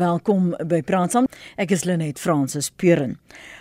[0.00, 1.26] Welkom by Praat saam.
[1.60, 3.18] Ek is Lenet Fransis Puren.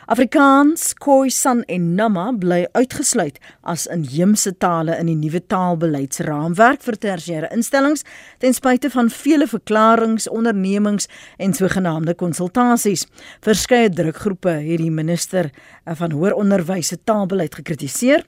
[0.08, 7.49] Afrikaans, Khoisan en Nama bly uitgesluit as inheemse tale in die nuwe taalbeleidsraamwerk vir tersiêre
[7.52, 8.05] instellings
[8.39, 13.04] ten spyte van vele verklaringe, ondernemings en sogenaamde konsultasies.
[13.43, 15.52] Verskeie drukgroepe het die minister
[15.84, 18.23] van hoër onderwys se taalbeleid gekritiseer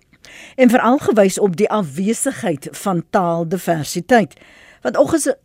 [0.59, 4.35] en veral gewys op die afwesigheid van taaldiversiteit.
[4.83, 4.97] Want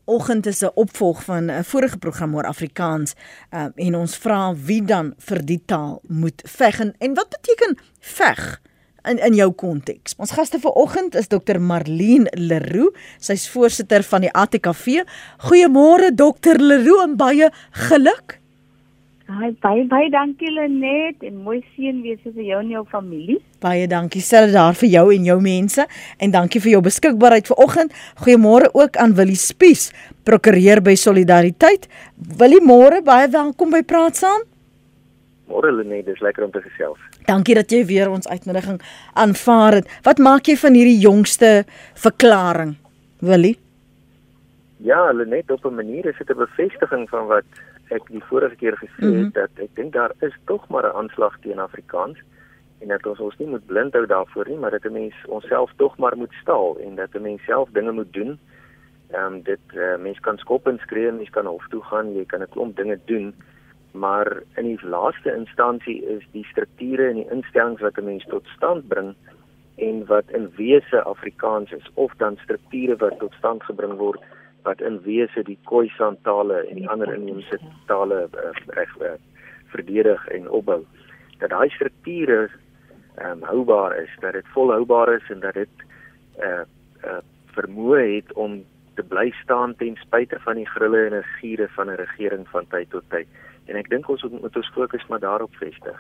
[0.05, 3.15] oggend is 'n opvolg van 'n vorige program oor Afrikaans
[3.51, 7.79] uh, en ons vra wie dan vir die taal moet veg en, en wat beteken
[8.01, 8.61] veg
[9.03, 10.15] in in jou konteks.
[10.17, 15.05] Ons gaste vanoggend is Dr Marlene Leroux, sy's voorsitter van die ATKV.
[15.49, 18.41] Goeiemôre Dr Leroux en baie geluk.
[19.29, 23.35] Hi, baie baie dankie Lenet en mooi seën wees vir jou en jou familie.
[23.61, 25.85] Baie dankie selfs daar vir jou en jou mense
[26.17, 27.93] en dankie vir jou beskikbaarheid vanoggend.
[28.23, 29.91] Goeiemôre ook aan Willie Spies,
[30.25, 31.91] prokureur by Solidariteit.
[32.41, 34.49] Willie, môre baie welkom by Praat Saam.
[35.53, 36.97] Môre Lenet, dis lekker om te gesels.
[37.29, 38.81] Dankie dat jy weer ons uitnodiging
[39.13, 39.97] aanvaar het.
[40.09, 41.67] Wat maak jy van hierdie jongste
[42.01, 42.79] verklaring,
[43.21, 43.59] Willie?
[44.81, 47.45] Ja, Lenet, op 'n manier is dit 'n bevestiging van wat
[47.91, 49.31] ek die vorige keer gesê het mm -hmm.
[49.33, 52.19] dat ek dink daar is tog maar 'n aanslag teen Afrikaans
[52.79, 55.73] en dat ons ons nie moet blind hou daarvoor nie, maar dat 'n mens onsself
[55.77, 58.39] tog maar moet staal en dat 'n mens self dinge moet doen.
[59.11, 62.25] Ehm um, dit uh, mens kan skop en skree, mens kan hof toe gaan, jy
[62.25, 63.35] kan 'n klomp dinge doen,
[63.93, 68.47] maar in die laaste instansie is die strukture en die instellings wat 'n mens tot
[68.47, 69.15] stand bring
[69.77, 74.21] en wat in wese Afrikaans is of dan strukture wat tot stand gebring word
[74.63, 79.17] wat in wese die Khoisan tale en die ander inheemse tale uh, reg uh,
[79.73, 80.85] verdedig en opbou.
[81.39, 82.49] Dat daai strukture
[83.23, 85.87] um, houbaar is, dat dit volhoubaar is en dat dit
[86.41, 86.65] uh,
[87.05, 87.21] uh,
[87.57, 88.61] vermoë het om
[88.99, 92.91] te bly staan ten spyte van die grille en giere van 'n regering van tyd
[92.91, 93.27] tot tyd.
[93.67, 95.99] En ek dink ons moet ons fokus maar daarop vestig.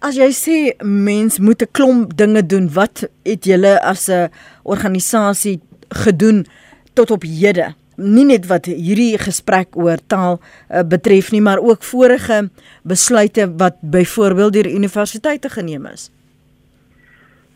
[0.00, 4.30] As jy sê mens moet 'n klomp dinge doen, wat het julle as 'n
[4.62, 6.46] organisasie gedoen
[6.94, 7.74] tot op hede?
[8.00, 12.48] Nie net wat hierdie gesprek oor taal uh, betref nie, maar ook vorige
[12.82, 16.10] besluite wat byvoorbeeld deur universiteite geneem is.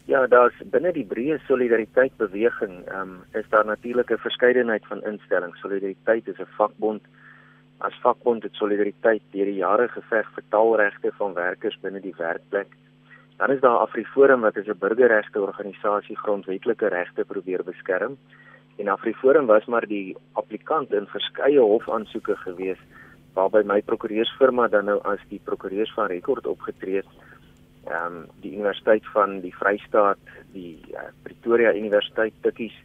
[0.04, 5.04] Ja, daar's binne die breë solidariteit beweging, ehm um, is daar natuurlik 'n verskeidenheid van
[5.04, 5.60] instellings.
[5.60, 7.02] Solidariteit is 'n vakbond.
[7.78, 12.68] As vakbond het solidariteit deur die jare geveg vir taalregte van werkers binne die werkplek.
[13.36, 18.18] Dan is daar AfriForum wat as 'n burgerregte organisasie grondwetlike regte probeer beskerm.
[18.76, 22.80] En Afriforum was maar die applikant in verskeie hofaansoeke gewees
[23.34, 27.12] waarby my prokureursfirma dan nou as die prokureurs van rekord opgetree het.
[27.84, 30.18] Ehm um, die Universiteit van die Vrystaat,
[30.52, 32.76] die uh, Pretoria Universiteit Tikkies,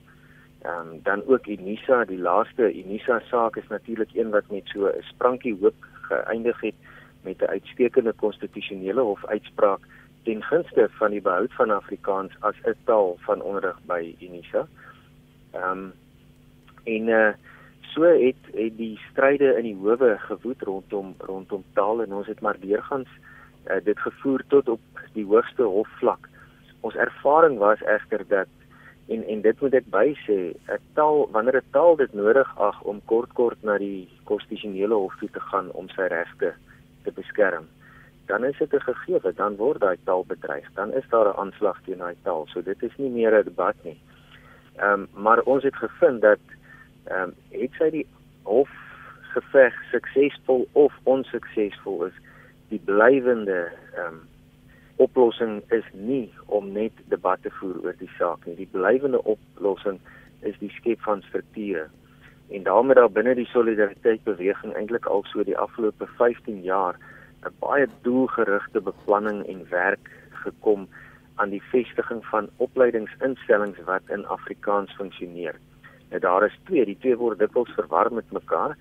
[0.61, 4.89] ehm um, dan ook Unisa, die laaste Unisa saak is natuurlik een wat met so
[4.89, 6.75] 'n sprankie hoop geëindig het
[7.23, 9.79] met 'n uitstekende konstitusionele hof uitspraak
[10.23, 14.59] ten gunste van die behoud van Afrikaans as 'n taal van onderrig by Unisa.
[14.59, 14.88] Ehm
[15.55, 15.93] um,
[16.83, 17.33] en uh
[17.93, 22.41] so het het die stryde in die howe gewoed rondom rondom taal en ons het
[22.41, 23.09] maar deurgangs
[23.65, 24.81] uh, dit gevoer tot op
[25.13, 26.29] die hoogste hofvlak.
[26.85, 28.47] Ons ervaring was egter dat
[29.09, 33.01] en en dit moet ek bysê, 'n taal wanneer 'n taal dit nodig ag om
[33.05, 36.53] kort kort na die konstitusionele hof toe te gaan om sy regte
[37.03, 37.65] te beskerm,
[38.25, 41.81] dan is dit 'n gegewe, dan word daai taal bedreig, dan is daar 'n aanslag
[41.85, 42.45] teen daai taal.
[42.47, 43.97] So dit is nie meer 'n debat nie.
[44.79, 46.39] Ehm um, maar ons het gevind dat
[47.03, 48.07] ehm um, het sy die
[48.43, 48.69] hof
[49.33, 52.17] geveg suksesvol of onsuksesvol is,
[52.69, 54.19] die blywende ehm um,
[54.99, 58.55] oplossing is nie om net debatte te voer oor die saak nie.
[58.55, 59.99] Die blywende oplossing
[60.47, 61.85] is die skep van strukture.
[62.49, 66.99] En daarmee daar binne die solidariteit beweging eintlik al so die afgelope 15 jaar
[67.47, 70.09] 'n baie doelgerigte beplanning en werk
[70.43, 70.87] gekom
[71.39, 75.55] aan die vestiging van opleidingsinstellings wat in Afrikaans funksioneer.
[76.09, 78.75] Nou daar is twee, die twee word dikwels verwar met mekaar.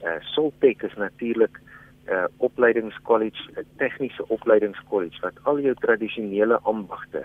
[0.00, 1.60] Eh uh, Soltech is natuurlik
[2.06, 7.24] 'n uh, opleidingskollege, 'n tegniese opleidingskollege wat al jou tradisionele ambagte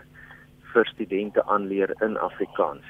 [0.73, 2.85] vir studente aanleer in Afrikaans.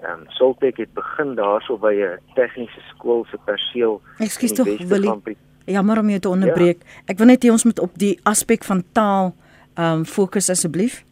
[0.00, 4.00] Ehm um, Soltech het begin daarso by 'n tegniese skool se perseel.
[4.18, 5.36] Ekskuus tog, Willie.
[5.64, 6.78] Ja, maar om jou te onderbreek.
[6.82, 7.02] Ja.
[7.06, 9.34] Ek wil net hê ons moet op die aspek van taal
[9.74, 11.04] ehm um, fokus asseblief.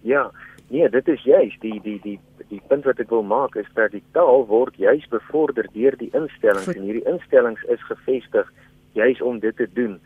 [0.00, 0.30] Ja,
[0.68, 2.18] nee, dit is juist die die die
[2.48, 6.10] die punt wat ek wil maak is dat die taal word juis bevorder deur die
[6.12, 6.76] instellings Goed.
[6.76, 8.52] en hierdie instellings is gevestig
[8.92, 9.98] juis om dit te doen.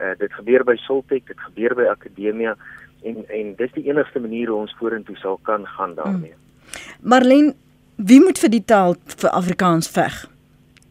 [0.00, 2.56] Uh dit gebeur by Soltech, dit gebeur by Akademia
[3.02, 6.34] en en dis die enigste manier hoe ons vorentoe sal kan gaan daarmee.
[6.34, 6.40] Hmm.
[7.02, 7.54] Marlene,
[7.96, 10.24] wie moet vir die taal vir Afrikaans veg?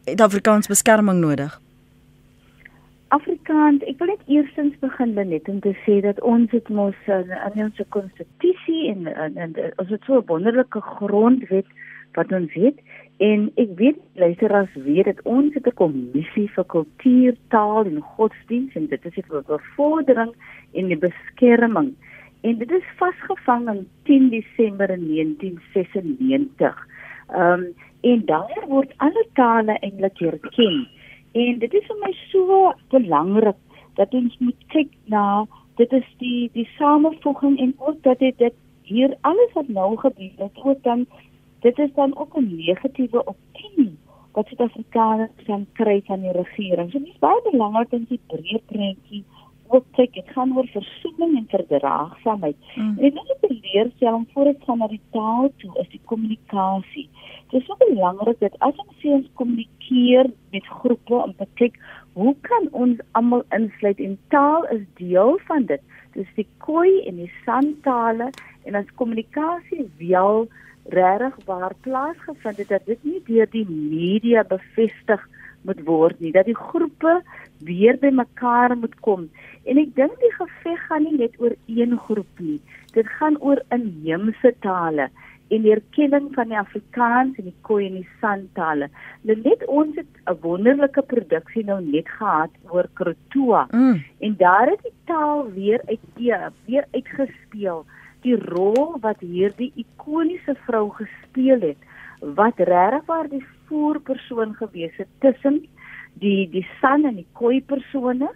[0.04, 1.61] Het Afrikaans beskerming nodig?
[3.12, 7.32] Afrikaans, ek wil net eerstens begin net om te sê dat ons het mos in,
[7.50, 11.68] in ons konstitusie en, en, en ons het so 'n wonderlike grondwet
[12.16, 12.78] wat ons het
[13.18, 18.76] en ek weet luisteraars weet dat ons het 'n kommissie vir kultuur, taal en godsdienst
[18.76, 20.32] en dit is vir bevordering
[20.72, 21.92] en die beskerming
[22.42, 26.86] en dit is vasgevang in 10 Desember 1996.
[27.28, 30.88] Ehm um, en daar word alle tale eintlik erken.
[31.32, 33.56] En dit is vir my so belangrik
[33.96, 35.46] dat ons moet kyk na
[35.80, 40.32] dit is die die samevoeging en ook dat dit dit hier alles wat nou gebeur
[40.36, 41.06] het ook dan
[41.60, 43.96] dit is dan ook 'n negatiewe opinie
[44.32, 46.90] wat Suid-Afrikaners kan kry van die regering.
[46.90, 49.24] So dit is baie belangrik om die breë prentjie
[49.72, 50.14] ook kyk.
[50.14, 52.56] Dit gaan oor versoening en verdraagsaamheid.
[52.74, 52.98] Mm.
[52.98, 57.08] En dit is 'n leerstelling voor dit gaan na die taal toe, is die kommunikasie.
[57.50, 61.78] Dit is so belangrik dat as ons ons kommunikeer met groepe om te kyk
[62.12, 65.80] hoe kan ons almal insluit en taal is deel van dit.
[66.12, 68.30] Dis die koi en die santale
[68.64, 70.48] en as kommunikasie wel
[70.84, 75.28] regtig waar plaasgevind het dat dit nie deur die media bevestig
[75.62, 77.20] moet word nie dat die groepe
[77.64, 79.28] weer by mekaar moet kom
[79.64, 82.60] en ek dink die geveg gaan nie net oor een groep nie
[82.94, 85.10] dit gaan oor inheemse tale
[85.52, 88.88] en die erkenning van die Afrikaans en die Khoi en die San tale.
[89.28, 93.66] Nou net ons het 'n wonderlike produksie nou net gehad oor Krotoa.
[93.70, 94.04] Mm.
[94.20, 97.84] En daar het die taal weer uit ja, weer uitgespeel.
[98.22, 101.80] Die rol wat hierdie ikoniese vrou gespeel het
[102.20, 105.66] wat regtig waar die voorpersoon gewees het tussen
[106.20, 108.28] die die San en die Khoi persone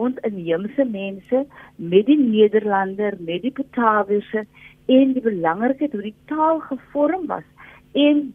[0.00, 1.44] ons inheemse mense
[1.76, 4.46] met die Nederlander, met die Bataviese
[4.90, 7.44] en die belangrikheid hoe die taal gevorm was
[7.92, 8.32] en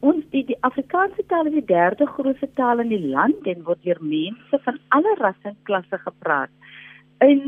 [0.00, 3.82] ons die, die Afrikaanse taal is die derde grootste taal in die land en word
[3.84, 6.52] deur mense van alle rasse en klasse gepraat.
[7.20, 7.42] En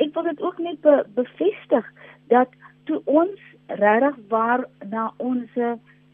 [0.00, 1.88] ek wil dit ook net be, bevestig
[2.32, 2.52] dat
[2.88, 5.52] toe ons regtig waar na ons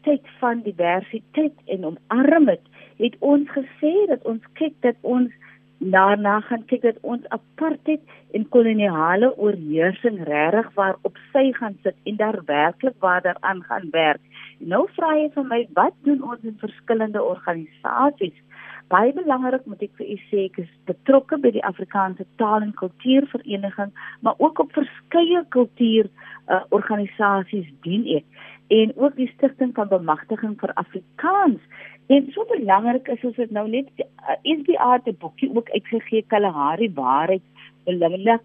[0.03, 2.65] tyd van diversiteit en omarm het,
[3.01, 5.31] het ons gesê dat ons kyk dat ons
[5.77, 8.01] daarna gaan kyk dat ons apartheid
[8.33, 13.89] en koloniale oorheersing regtig waar op sy gaan sit en daar werklik waar daaraan gaan
[13.91, 14.21] werk.
[14.59, 18.39] Nou vra jy van my wat doen ons in verskillende organisasies?
[18.87, 22.73] Baie belangrik moet ek vir u sê ek is betrokke by die Afrikaanse Taal en
[22.77, 23.91] Kultuurvereniging,
[24.21, 26.05] maar ook op verskeie kultuur
[26.47, 31.61] uh, organisasies dien ek en ook die stigting van bemagtiging vir Afrikaans
[32.07, 36.91] En so belangrik is ons het nou net uh, SBA te boekie ook uitgegee Kalahari
[36.93, 37.41] waarheid
[37.85, 38.37] Belinda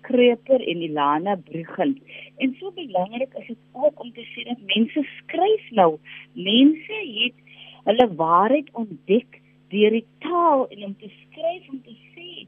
[0.00, 1.96] Kreper en Ilana Bruggen.
[2.36, 5.96] En so belangrik is dit ook om te sê dat mense skryf nou.
[6.32, 7.56] Mense het
[7.88, 9.40] hulle waarheid ontdek
[9.72, 12.46] deur die taal en om te skryf om te sê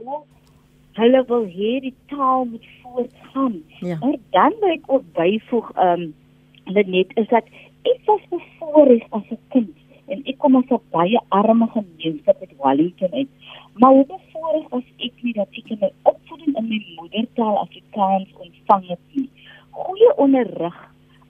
[0.00, 0.22] hoe
[1.00, 3.62] hulle wil hê die taal moet voortgaan.
[3.80, 3.96] Ja.
[4.00, 6.10] Maar dan wil ek ook byvoeg ehm um,
[6.64, 7.44] net is dat
[7.82, 9.76] ek was bevoorreg as 'n kind
[10.06, 13.28] en ek kom as 'n baie arme gemeenskap uit Wellington uit.
[13.74, 18.88] Maar hoe bevoorreg was ek nie dat ek my opvoeding in my moedertaal Afrikaans ontvang
[18.88, 19.28] het nie.
[19.70, 20.78] Goeie onderrig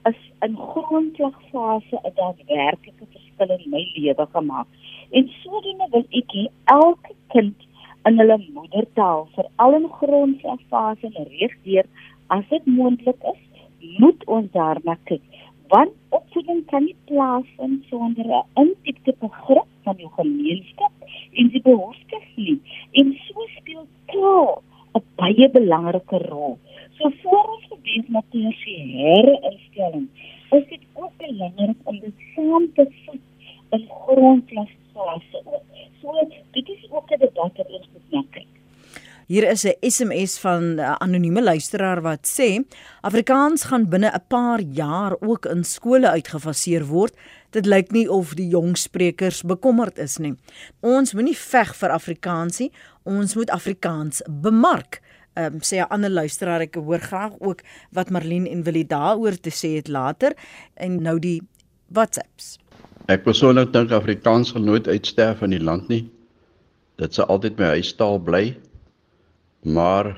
[0.04, 4.66] is in grondslagfase 'n daadwerklike verskil in my lewe gemaak.
[5.10, 7.56] En sodoende wil ek hê elke kind
[8.04, 11.86] in hulle moedertaal, veral in grondslagfase en regdeur
[12.26, 13.42] as dit moontlik is,
[13.98, 15.22] moet ons daarna kyk
[15.72, 20.92] want opvoeding kan nie plaasvind sonder 'n indiepte begrip van jou gemeenskap
[21.38, 22.58] en die behoeftes nie.
[22.92, 24.62] En so speel taal
[24.98, 26.58] 'n baie belangrike rol.
[26.96, 30.08] So voor ons gedien met tersiêre instelling,
[30.50, 33.22] is dit ook belangrik om dit saam te sit
[33.70, 35.40] in grondslagsfase.
[36.00, 38.44] So dit is ook 'n debat wat ons moet maak.
[39.26, 42.64] Hier is 'n SMS van 'n anonieme luisteraar wat sê
[43.00, 47.14] Afrikaans gaan binne 'n paar jaar ook in skole uitgefaseer word.
[47.50, 50.34] Dit lyk nie of die jong sprekers bekommerd is nie.
[50.80, 52.72] Ons moenie veg vir Afrikaans nie.
[53.02, 55.00] Ons moet Afrikaans bemark.
[55.34, 57.60] Ehm um, sê 'n ander luisteraar ek hoor graag ook
[57.92, 60.32] wat Marlene en Willie daaroor te sê het later
[60.74, 61.42] en nou die
[61.86, 62.58] WhatsApps.
[63.06, 66.10] Ek persoonlik dink Afrikaans gaan nooit uitsterf in die land nie.
[66.96, 68.56] Dit sal altyd my huistaal bly.
[69.62, 70.16] Maar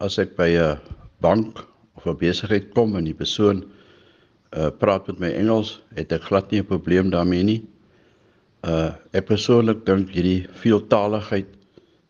[0.00, 0.78] as ek by 'n
[1.20, 1.60] bank
[1.96, 3.64] of 'n besigheid kom en die persoon
[4.56, 7.62] uh praat met my Engels, het ek glad nie 'n probleem daarmee nie.
[8.64, 11.48] Uh ek persoonlik dink hierdie veeltaaligheid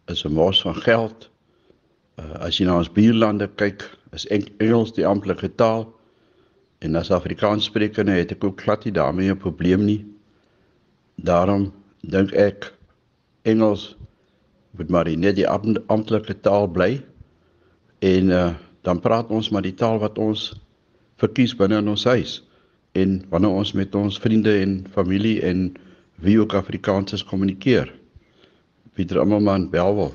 [0.07, 1.31] is 'n mors van geld.
[2.19, 5.93] Uh as jy na ons buurlande kyk, is Engels die amptelike taal
[6.79, 10.07] en as Afrikaans sprekende het ek ook glad nie daarmee 'n probleem nie.
[11.17, 12.73] Daarom dink ek
[13.43, 13.97] Engels
[14.77, 17.03] moet maar net die amptelike taal bly.
[18.05, 20.53] En uh, dan praat ons maar die taal wat ons
[21.21, 22.41] verkies binne in ons huis
[22.97, 25.69] en wanneer ons met ons vriende en familie en
[26.25, 27.91] wie ook Afrikaans is kommunikeer.
[28.97, 30.13] Pieter Ammerman Belwel.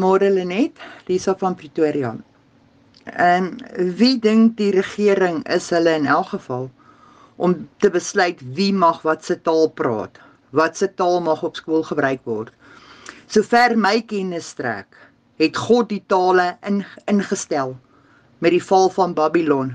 [0.00, 2.14] Môre Lenet, Lisa van Pretoria.
[3.04, 3.50] En
[3.98, 6.70] wie dink die regering is hulle in elk geval
[7.36, 10.20] om te besluit wie mag wat se taal praat?
[10.56, 12.52] Wat se taal mag op skool gebruik word?
[13.30, 14.96] Sover my kennis strek,
[15.38, 17.76] het God die tale in, ingestel
[18.42, 19.68] met die val van Babylon.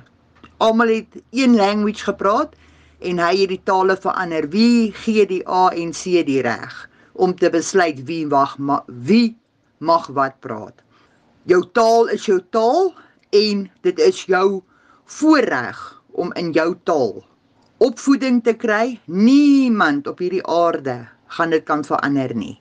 [0.60, 2.58] Almal het een language gepraat
[3.00, 4.50] en hy het die tale verander.
[4.52, 6.74] Wie gee die A en C die reg
[7.14, 9.38] om te besluit wie mag ma, wie
[9.80, 10.84] mag wat praat?
[11.48, 12.92] Jou taal is jou taal
[13.32, 14.60] en dit is jou
[15.22, 15.80] voorreg
[16.12, 17.24] om in jou taal
[17.80, 19.00] opvoeding te kry.
[19.08, 21.06] Niemand op hierdie aarde
[21.40, 22.58] gaan dit kan verander nie.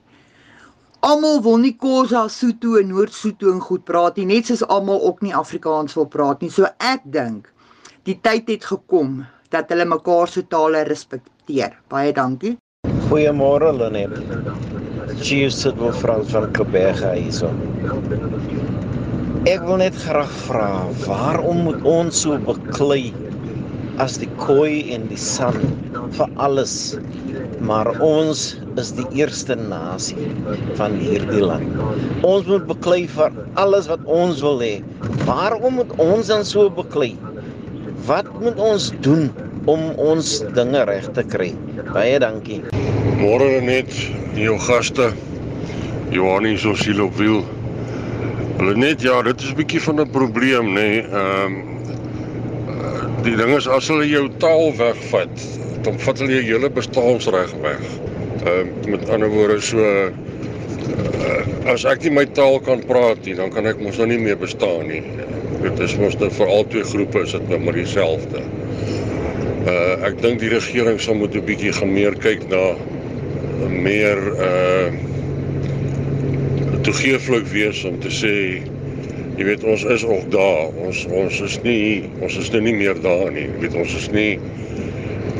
[1.05, 5.19] Almal wil nie Khoza, Sotho en Noord-Sotho en goed praat nie, net soos almal ook
[5.21, 6.49] nie Afrikaans wil praat nie.
[6.49, 7.51] So ek dink
[8.09, 9.19] die tyd het gekom
[9.53, 11.75] dat hulle mekaar se tale respekteer.
[11.93, 12.55] Baie dankie.
[13.05, 14.17] Goeiemôre Lenet.
[15.21, 17.53] Cheers sit wel Frans van Kebega hierso.
[19.45, 20.71] Ek wil net graag vra,
[21.05, 23.11] waarom moet ons so beklei
[24.03, 25.57] as die koei en die san
[26.17, 26.95] vir alles?
[27.65, 28.43] Maar ons
[28.81, 30.29] is die eerste nasie
[30.79, 31.79] van hierdie land.
[32.27, 34.75] Ons moet beklei vir alles wat ons wil hê.
[35.25, 37.15] Waarom moet ons dan so beklei?
[38.05, 39.29] Wat moet ons doen
[39.71, 41.51] om ons dinge reg te kry.
[41.93, 42.61] Baie dankie.
[43.17, 43.91] Môre net
[44.37, 45.11] jou gaste.
[46.13, 47.41] Johanie Sosiel op wiel.
[48.59, 50.81] Hulle net ja, dit is 'n bietjie van 'n probleem, nê.
[50.81, 51.01] Nee.
[51.01, 51.73] Ehm um,
[53.25, 55.43] die ding is as hulle jou taal wegvat,
[55.85, 57.83] dan vat hulle jou hele bestaansreg weg.
[58.45, 63.33] Ehm uh, met ander woorde so uh, as ek nie my taal kan praat nie,
[63.37, 65.01] dan kan ek mos nou nie meer bestaan nie.
[65.63, 68.43] Dit is mos nou vir al twee groepe is dit nou maar dieselfde.
[69.65, 72.63] Uh ek dink die regering sal moet 'n bietjie gaan meer kyk na
[73.73, 74.93] meer uh
[76.85, 78.35] toegeeflik wees om te sê
[79.37, 80.71] jy weet ons is ook daar.
[80.87, 83.47] Ons ons is nie ons is nou nie meer daar nie.
[83.49, 84.39] Jy weet ons is nie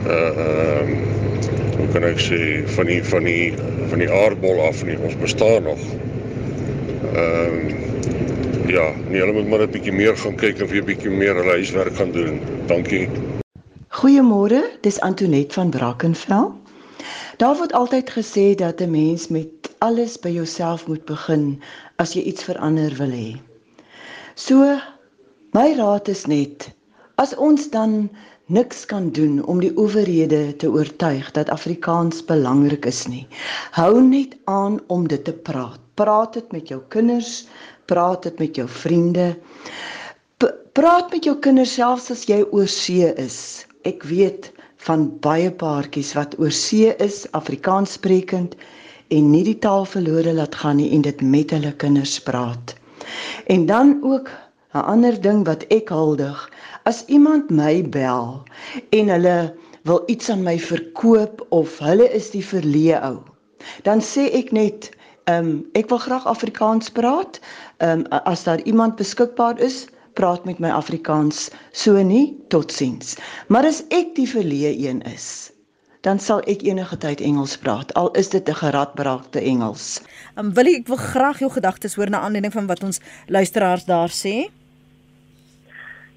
[0.06, 1.14] uh ehm uh,
[1.76, 2.40] hoe kan ek sê
[2.76, 3.54] van die van die
[3.92, 4.98] van die aardbol af nie.
[5.00, 5.82] Ons bestaan nog.
[7.14, 7.84] Ehm uh,
[8.68, 11.36] ja, nee, hulle moet maar 'n bietjie meer gaan kyk en weer 'n bietjie meer
[11.36, 12.40] hulle huiswerk gaan doen.
[12.68, 13.08] Dankie.
[13.88, 16.52] Goeiemôre, dis Antoinette van Brackenfell.
[17.38, 19.50] Daar word altyd gesê dat 'n mens met
[19.80, 21.62] alles by jouself moet begin
[21.96, 23.55] as jy iets verander wil hê.
[24.36, 24.82] So
[25.54, 26.66] my raad is net
[27.24, 28.10] as ons dan
[28.52, 33.24] niks kan doen om die owerhede te oortuig dat Afrikaans belangrik is nie.
[33.80, 35.80] Hou net aan om dit te praat.
[35.96, 37.48] Praat dit met jou kinders,
[37.88, 39.32] praat dit met jou vriende.
[40.44, 44.52] P praat met jou kinders selfs as jy oor see is ek weet
[44.84, 48.60] van baie paartjies wat oor see is, Afrikaans sprekend
[49.16, 52.76] en nie die taal verlore laat gaan nie en dit met hulle kinders praat.
[53.48, 54.30] En dan ook
[54.74, 56.50] 'n ander ding wat ek huldig,
[56.84, 58.44] as iemand my bel
[58.90, 63.18] en hulle wil iets aan my verkoop of hulle is die verleë ou,
[63.84, 64.92] dan sê ek net,
[65.26, 67.40] ehm um, ek wil graag Afrikaans praat.
[67.78, 73.16] Ehm um, as daar iemand beskikbaar is, praat met my Afrikaans so nie totsiens.
[73.48, 75.52] Maar as ek die verleë een is,
[76.06, 80.06] dan sal ek enige tyd Engels praat al is dit 'n geradbraakte Engels.
[80.38, 84.14] Um, wil ek wil graag jou gedagtes hoor na aanleiding van wat ons luisteraars daar
[84.14, 84.50] sê.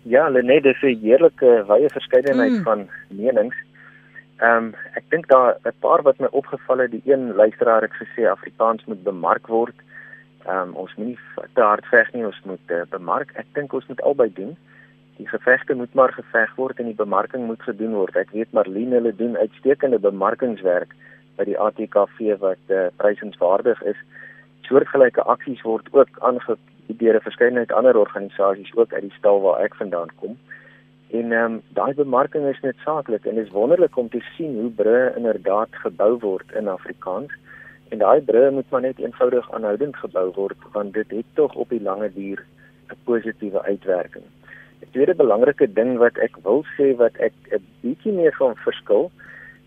[0.03, 2.63] Ja, Lenet, dit is 'n heerlike wye verskeidenheid mm.
[2.63, 3.57] van menings.
[4.39, 7.93] Ehm um, ek dink daar 'n paar wat my opgeval het, die een luisteraar het
[7.93, 9.75] gesê Afrikaans moet bemark word.
[10.47, 11.19] Ehm um, ons moet nie
[11.55, 13.33] te hard veg nie, ons moet uh, bemark.
[13.35, 14.57] Ek dink ons moet albei doen.
[15.19, 18.17] Die gevegte moet maar geveg word en die bemarking moet gedoen word.
[18.17, 20.95] Ek weet Marlene hulle doen uitstekende bemarkingswerk
[21.39, 23.99] by die ATKV wat uh, prysenswaardig is.
[24.69, 29.61] Soortgelyke aksies word ook aangebied deur 'n verskeidenheid ander organisasies ook uit die stal waar
[29.67, 30.39] ek vandaan kom.
[31.11, 34.55] En ehm um, daai bemarking is net saaklik en dit is wonderlik om te sien
[34.61, 37.33] hoe brûe inderdaad gebou word in Afrikaans.
[37.89, 41.69] En daai brûe moet maar net eenvoudig aanhoudend gebou word want dit het tog op
[41.69, 42.45] die lange duur
[42.91, 44.25] 'n positiewe uitwerking.
[44.81, 49.11] 'n Tweede belangrike ding wat ek wil sê wat ek 'n bietjie meer van verskil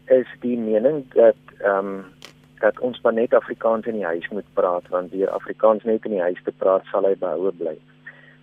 [0.05, 2.05] is die mening dat ehm um,
[2.61, 6.11] dat ons maar net Afrikaans in die huis moet praat want deur Afrikaans net in
[6.11, 7.77] die huis te praat sal hy behoue bly.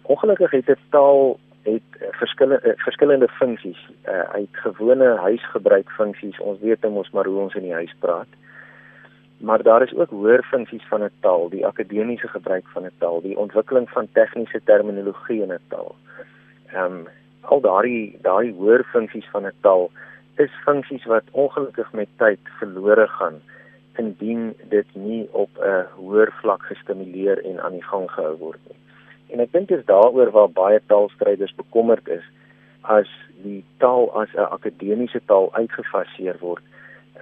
[0.02, 1.88] Ongelukkig het 'n taal het
[2.20, 6.40] verskillende verskillende funksies uh, uit gewone huisgebruik funksies.
[6.40, 8.28] Ons weet hom ons maar hoe ons in die huis praat.
[9.38, 13.20] maar daar is ook hoër funksies van 'n taal, die akademiese gebruik van 'n taal,
[13.20, 15.94] die ontwikkeling van tegniese terminologie in 'n taal.
[16.72, 17.06] Ehm um,
[17.48, 19.90] al daardie daai hoër funksies van 'n taal
[20.36, 23.40] is funksies wat ongelukkig met tyd verlore gaan
[23.96, 28.76] indien dit nie op 'n hoër vlak gestimuleer en aan die gang gehou word nie.
[29.28, 32.24] En ek dink dit is daaroor waar baie taalstryders bekommerd is
[32.82, 33.08] as
[33.42, 36.64] die taal as 'n akademiese taal uitgefaseer word.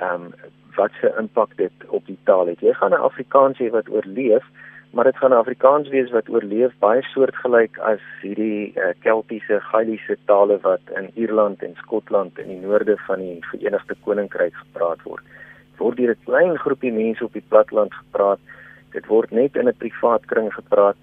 [0.00, 0.34] Ehm um,
[0.76, 2.60] wat se impak dit op die taal het.
[2.60, 4.44] Jy gaan 'n Afrikaans hê wat oorleef,
[4.90, 10.58] maar dit gaan Afrikaans wees wat oorleef baie soortgelyk as hierdie uh, Keltiese, Gaeliese tale
[10.62, 15.24] wat in Ierland en Skotland in die noorde van die Verenigde Koninkryk gepraat word.
[15.72, 18.40] Dit word deur 'n klein groepie mense op die platteland gepraat.
[18.92, 20.96] Dit word net in 'n privaat kring gepraat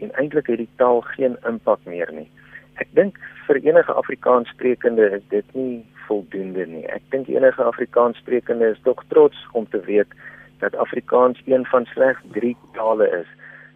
[0.00, 2.30] en eintlik het die taal geen impak meer nie.
[2.76, 6.84] Ek dink vir enige Afrikaans sprekende is dit nie voldoende nie.
[6.86, 10.08] Ek dink enige Afrikaans sprekende is tog trots om te weet
[10.58, 13.26] dat Afrikaans een van slegs 3 tale is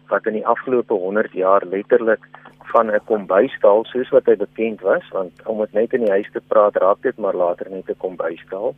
[0.07, 2.27] wat in die afgelope 100 jaar letterlik
[2.73, 6.29] van 'n kombuistaal soos wat hy bekend was, want om dit net in die huis
[6.31, 8.75] te praat raak dit maar later net 'n kombuistaal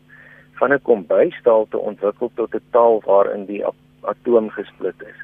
[0.53, 3.65] van 'n kombuistaal te ontwikkel tot 'n taal waarin die
[4.01, 5.19] atoom gesplit is.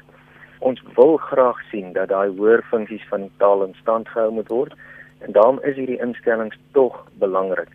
[0.58, 4.48] Ons wil graag sien dat daai hoër funksies van die taal in stand gehou moet
[4.48, 4.72] word
[5.18, 7.68] en daarom is hierdie instellings tog belangrik.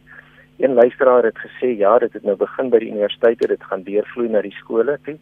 [0.58, 4.30] Een luisteraar het gesê ja, dit het nou begin by die universiteite, dit gaan deurvloei
[4.32, 5.18] na die skole toe.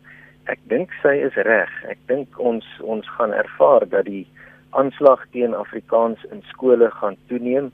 [0.46, 1.72] Ek dink sy is reg.
[1.90, 4.28] Ek dink ons ons gaan ervaar dat die
[4.78, 7.72] aanslag teen Afrikaans in skole gaan toeneem.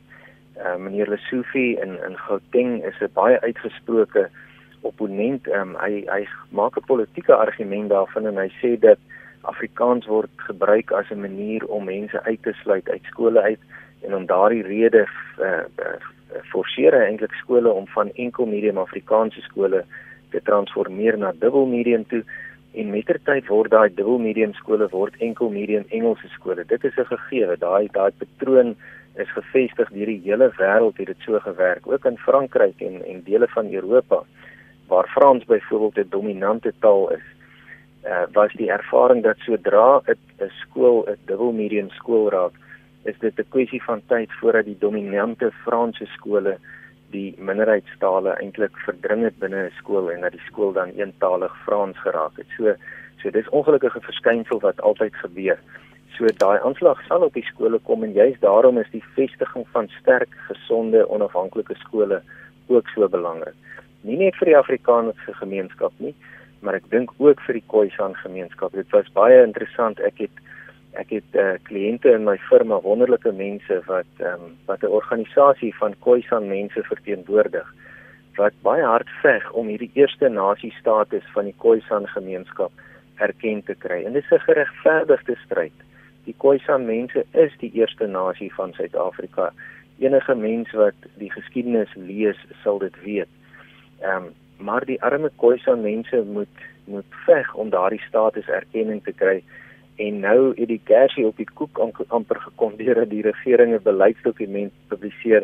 [0.60, 4.30] Uh, meneer Lesofie in in Gauteng is 'n baie uitgesproke
[4.82, 5.48] opponent.
[5.48, 9.00] Um, hy hy maak 'n politieke argument daarvan en hy sê dat
[9.42, 13.60] Afrikaans word gebruik as 'n manier om mense uit te sluit uit skole uit
[14.08, 15.08] en om daardie rede
[15.40, 15.64] uh,
[16.52, 19.84] forceer eintlik skole om van enkel medium Afrikaanse skole
[20.32, 22.24] te transformeer na dubbel medium toe
[22.74, 26.64] en mettertyd word daai dubbel medium skole word enkel medium Engelse skole.
[26.66, 27.58] Dit is 'n gegewe.
[27.58, 28.76] Daai daai patroon
[29.16, 33.24] is gevestig deur die hele wêreld het dit so gewerk, ook in Frankryk en en
[33.24, 34.24] dele van Europa
[34.88, 37.26] waar Frans byvoorbeeld 'n dominante taal is.
[38.06, 42.54] Uh was die ervaring dat sodra 'n skool 'n dubbel medium skool raak,
[43.04, 46.58] is dit 'n kwessie van tyd voordat die dominante Franse skole
[47.12, 51.98] die minderheidstale eintlik verdring het binne 'n skool en dat die skool dan eentalig Frans
[51.98, 52.48] geraak het.
[52.58, 52.76] So
[53.22, 55.60] so dis ongelukkige verskynsel wat altyd gebeur.
[56.18, 59.88] So daai aanslag sal op die skole kom en juist daarom is die vestiging van
[60.00, 62.22] sterk, gesonde, onafhanklike skole
[62.68, 63.56] ook so belangrik.
[64.02, 66.16] Nie net vir die Afrikaanse gemeenskap nie,
[66.60, 68.72] maar ek dink ook vir die Khoisan gemeenskap.
[68.72, 70.00] Dit was baie interessant.
[70.00, 70.44] Ek het
[70.98, 75.76] ek het uh, kliënte in my firma wonderlike mense wat ehm um, wat 'n organisasie
[75.76, 77.68] van Khoisan mense verteenwoordig
[78.38, 82.72] wat baie hard veg om hierdie eerste nasie status van die Khoisan gemeenskap
[83.16, 84.04] erken te kry.
[84.06, 85.78] En dit is 'n geregverdigde stryd.
[86.24, 89.52] Die Khoisan mense is die eerste nasie van Suid-Afrika.
[90.00, 93.32] Enige mens wat die geskiedenis lees, sal dit weet.
[94.02, 99.12] Ehm um, maar die arme Khoisan mense moet moet veg om daardie status erkenning te
[99.12, 99.44] kry
[100.00, 103.84] en nou het die kersie op die koek amper gekom deur dat die regering 'n
[103.84, 105.44] beleidsdokument publiseer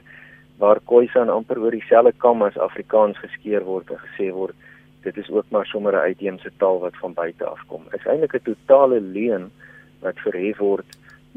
[0.57, 4.55] waar Khoisan amper oor dieselfde kam as Afrikaans geskeer word en gesê word
[5.03, 7.83] dit is ook maar sommer 'n uitheemse taal wat van buite af kom.
[7.91, 9.51] Is eintlik 'n totale leuen
[9.99, 10.89] wat verhef word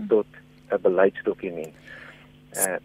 [0.08, 0.26] tot
[0.70, 1.74] 'n beleidsdokument.
[2.56, 2.78] Uh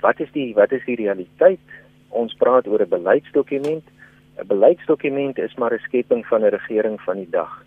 [0.00, 1.66] wat is die wat is die realiteit?
[2.08, 3.84] Ons praat oor 'n beleidsdokument.
[4.38, 7.64] 'n Beleidsdokument is maar 'n skepping van 'n regering van die dag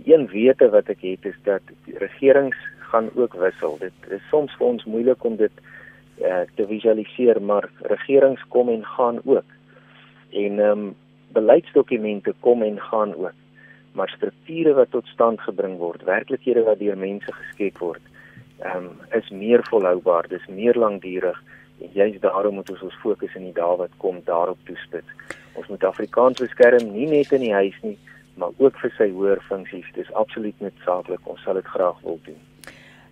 [0.00, 1.62] die een wete wat ek het is dat
[2.00, 2.56] regerings
[2.90, 3.76] gaan ook wissel.
[3.78, 5.52] Dit is soms vir ons moeilik om dit
[6.20, 9.56] uh, te visualiseer, maar regerings kom en gaan ook.
[10.30, 10.90] En ehm um,
[11.30, 13.36] beleidsdokumente kom en gaan ook.
[13.92, 18.02] Maar strukture wat tot stand gebring word, werklikhede wat deur mense geskep word,
[18.58, 21.42] ehm um, is meer volhoubaar, dis meer lankdurig
[21.80, 25.36] en juist daarom moet ons ons fokus in die dae wat kom daarop toespits.
[25.54, 27.96] Ons moet Afrikaans beskerm nie net in die huis nie,
[28.34, 29.86] maar ook vir sy hoër funksies.
[29.94, 31.20] Dis absoluut noodsaaklik.
[31.24, 32.38] Ons sal dit graag wil doen.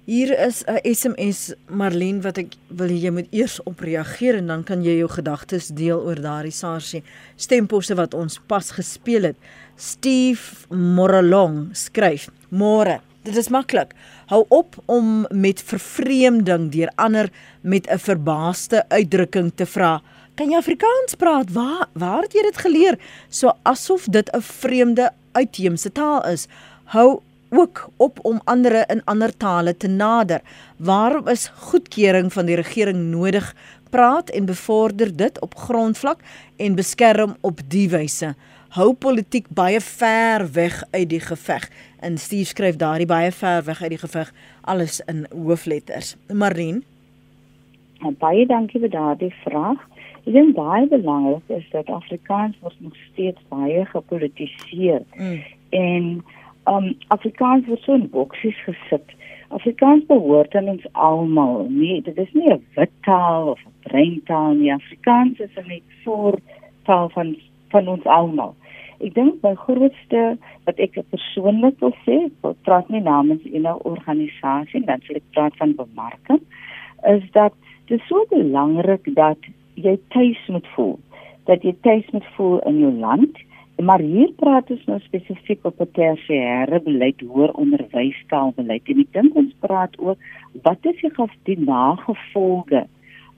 [0.09, 4.65] Hier is 'n SMS Marlene wat ek wil jy moet eers op reageer en dan
[4.65, 6.95] kan jy jou gedagtes deel oor daardie SARS
[7.37, 9.37] stemposse wat ons pas gespeel het.
[9.77, 13.93] Steve Moralong skryf: "Môre, dit is maklik.
[14.29, 17.29] Hou op om met vervreemding deur ander
[17.61, 20.01] met 'n verbaasde uitdrukking te vra."
[20.39, 21.49] Kan jy Afrikaans praat?
[21.51, 22.97] Waar waar het jy dit geleer?
[23.29, 26.47] So asof dit 'n vreemde uitheemse taal is.
[26.95, 27.21] Hou
[27.51, 30.41] ook op om ander in ander tale te nader.
[30.77, 33.55] Waarom is goedkeuring van die regering nodig?
[33.91, 36.21] Praat en bevorder dit op grondvlak
[36.57, 38.35] en beskerm op die wyse.
[38.69, 41.71] hou politiek baie ver weg uit die geveg.
[42.01, 46.17] En Steve skryf daardie baie ver weg uit die geveg alles in hoofletters.
[46.33, 46.85] Marien
[48.19, 49.79] Baie dankie vir daardie vraag.
[50.29, 55.07] Ek dink baie belangrik is dat Afrikaans word nog steeds baie gepolitiseer.
[55.17, 55.39] Mm.
[55.73, 56.09] En
[56.69, 59.15] um Afrikaans word so in boksies gesit.
[59.57, 61.65] Afrikaans behoort aan ons almal.
[61.73, 64.73] Nee, dit is nie 'n wit taal of 'n bruin taal nie.
[64.75, 66.45] Afrikaans is 'n net soort
[66.85, 67.37] taal van
[67.73, 68.55] van ons almal.
[69.01, 74.85] Ek dink my grootste wat ek persoonlik wil sê, ek praat nie namens 'n organisasie,
[74.85, 76.43] dan sê ek praat van bemarking,
[77.07, 77.53] is dat
[77.87, 79.39] dit so belangrik dat
[79.83, 80.97] jy tuis moet voel
[81.49, 83.39] dat jy tuis moet voel in jou land.
[83.79, 89.37] Maar hier praat ons nou spesifiek op 'n tersiêre beleid hoër onderwystaalbeleid en ek dink
[89.37, 90.19] ons praat ook
[90.63, 92.87] wat is die gaf die nagevolge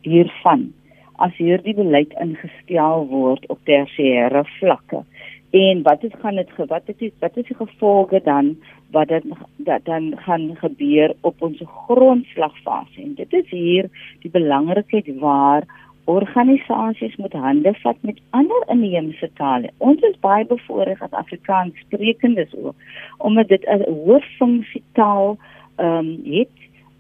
[0.03, 0.73] hiervan
[1.19, 5.05] as hierdie beleid ingestel word op tersiêre vlakke?
[5.51, 8.57] En wat is gaan dit wat is wat is die gevolge dan
[8.91, 9.25] wat dit
[9.57, 13.03] dat dan gaan gebeur op ons grondslagfase?
[13.03, 13.91] En dit is hier
[14.23, 15.67] die belangrikheid waar
[16.05, 19.71] organisasies moet hande vat met ander inheemse tale.
[19.79, 22.77] Ons is baie bevoorreg as Afrikaans sprekendes ook
[23.19, 25.39] omdat dit 'n hoë funksie taal
[25.77, 26.57] ehm um, het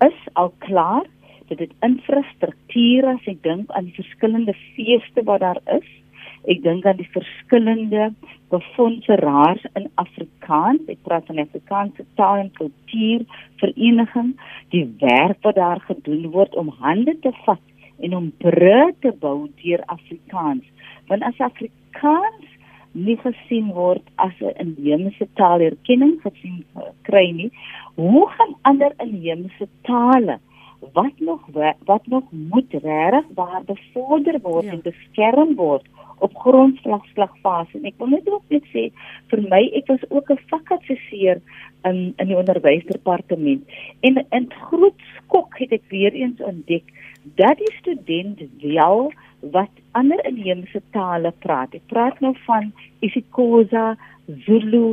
[0.09, 1.07] is al klaar
[1.49, 5.89] dat dit infrastruktuur as ek dink aan die verskillende feeste wat daar is
[6.49, 8.11] Ek dink aan die verskillende
[8.49, 10.87] befondseraars in Afrikaans.
[10.89, 13.27] Ek praat van Afrikaanse taal en kultuur
[13.61, 14.33] vereniging,
[14.73, 17.61] die werk wat daar gedoen word om hande te vat
[18.01, 20.65] en om brûe te bou deur Afrikaans.
[21.09, 22.47] Want as Afrikaans
[22.93, 26.65] nie gesien word as 'n inheemse taal erkenning gesien
[27.03, 27.51] kry nie,
[27.95, 30.39] hoe gaan ander inheemse tale
[30.93, 31.41] wat nog
[31.85, 34.71] wat nog moet reg waar bevorder word ja.
[34.71, 35.85] en beskerm word
[36.19, 38.89] op grondslagslagfase en ek wil net ook net sê
[39.33, 41.41] vir my ek was ook 'n vakassesseer
[41.85, 43.63] in in die onderwysdepartement
[44.01, 46.85] en in groot skok het ek weer eens ontdek
[47.37, 52.73] dat die student wel wat ander inheemse tale praat ek praat nou van
[53.07, 53.97] isiXhosa
[54.47, 54.93] Zulu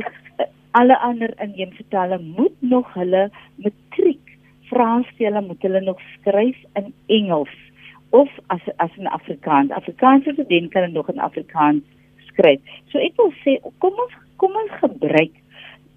[0.78, 4.28] alle ander inheemse tale moet nog hulle matriek
[4.68, 7.54] Frans hulle moet hulle nog skryf in Engels
[8.10, 9.70] of as as in Afrikaans.
[9.70, 11.82] Afrikaanse student kan nog in Afrikaans
[12.26, 12.60] skryf.
[12.92, 15.34] So ek wil sê kom ons kom ons gebruik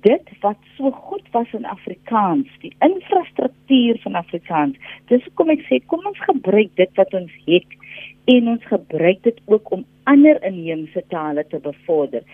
[0.05, 4.77] dit wat so goed was in Afrikaans, die infrastruktuur van Afrikaans.
[5.11, 7.77] Dis hoekom ek sê kom ons gebruik dit wat ons het
[8.31, 12.25] en ons gebruik dit ook om ander inheemse tale te bevorder.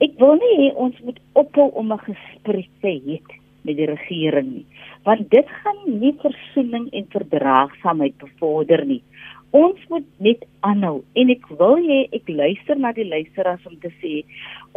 [0.00, 3.20] Ek wil nie hê ons moet ophou om 'n gesprek te hê
[3.62, 4.66] met die regering nie
[5.08, 9.00] want dit gaan nie versoening en verdraagsaamheid bevorder nie
[9.56, 11.00] ons moet net aanhou.
[11.18, 14.20] En ek wil hê ek luister na die luisteraars om te sê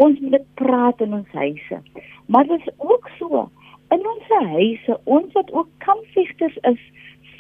[0.02, 1.82] ons moet praat in ons huise.
[2.28, 3.50] Maar dit is ook so
[3.94, 6.82] in ons huise ons wat ook kampvegters is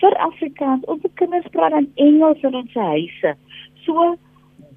[0.02, 3.34] vir Afrikaans ons kinders praat dan Engels in ons huise.
[3.86, 4.13] So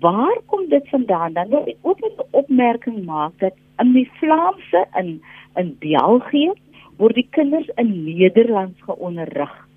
[0.01, 1.37] waar kom dit vandaan?
[1.37, 5.21] Dan wil ek ook 'n opmerking maak dat in die Vlaamse in
[5.57, 6.53] in België
[6.97, 9.69] word die kinders in Nederlands geonderrig.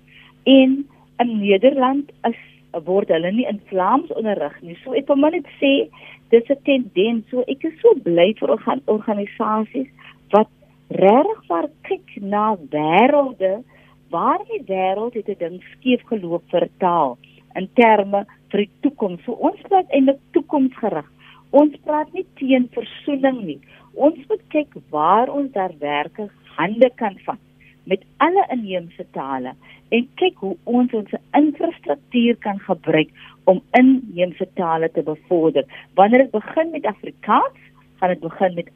[0.44, 0.88] En
[1.18, 2.40] in Nederland is
[2.86, 4.76] word hulle nie in Vlaams onderrig nie.
[4.84, 5.90] So ek wil maar net sê
[6.30, 7.26] dis 'n tendens.
[7.30, 9.88] So ek is so bly vir organ organisasies
[10.32, 10.48] wat
[10.90, 13.64] regtig waar kyk na wêrelde
[14.10, 17.18] waar die wêreld het 'n ding skeef geloop vir taal
[17.54, 19.22] in terme vir die toekoms.
[19.24, 21.06] So ons praat eintlik toekomsgerig.
[21.50, 23.60] Ons praat nie teen versoening nie.
[23.94, 27.38] Ons moet kyk waar ons daar werklik hande kan vat
[27.84, 29.54] met alle inheemse tale
[29.90, 33.10] en kyk hoe ons ons infrastruktuur kan gebruik
[33.50, 35.66] om inheemse tale te bevorder.
[35.98, 37.58] Wanneer dit begin met Afrikaans,
[37.98, 38.70] gaan dit begin met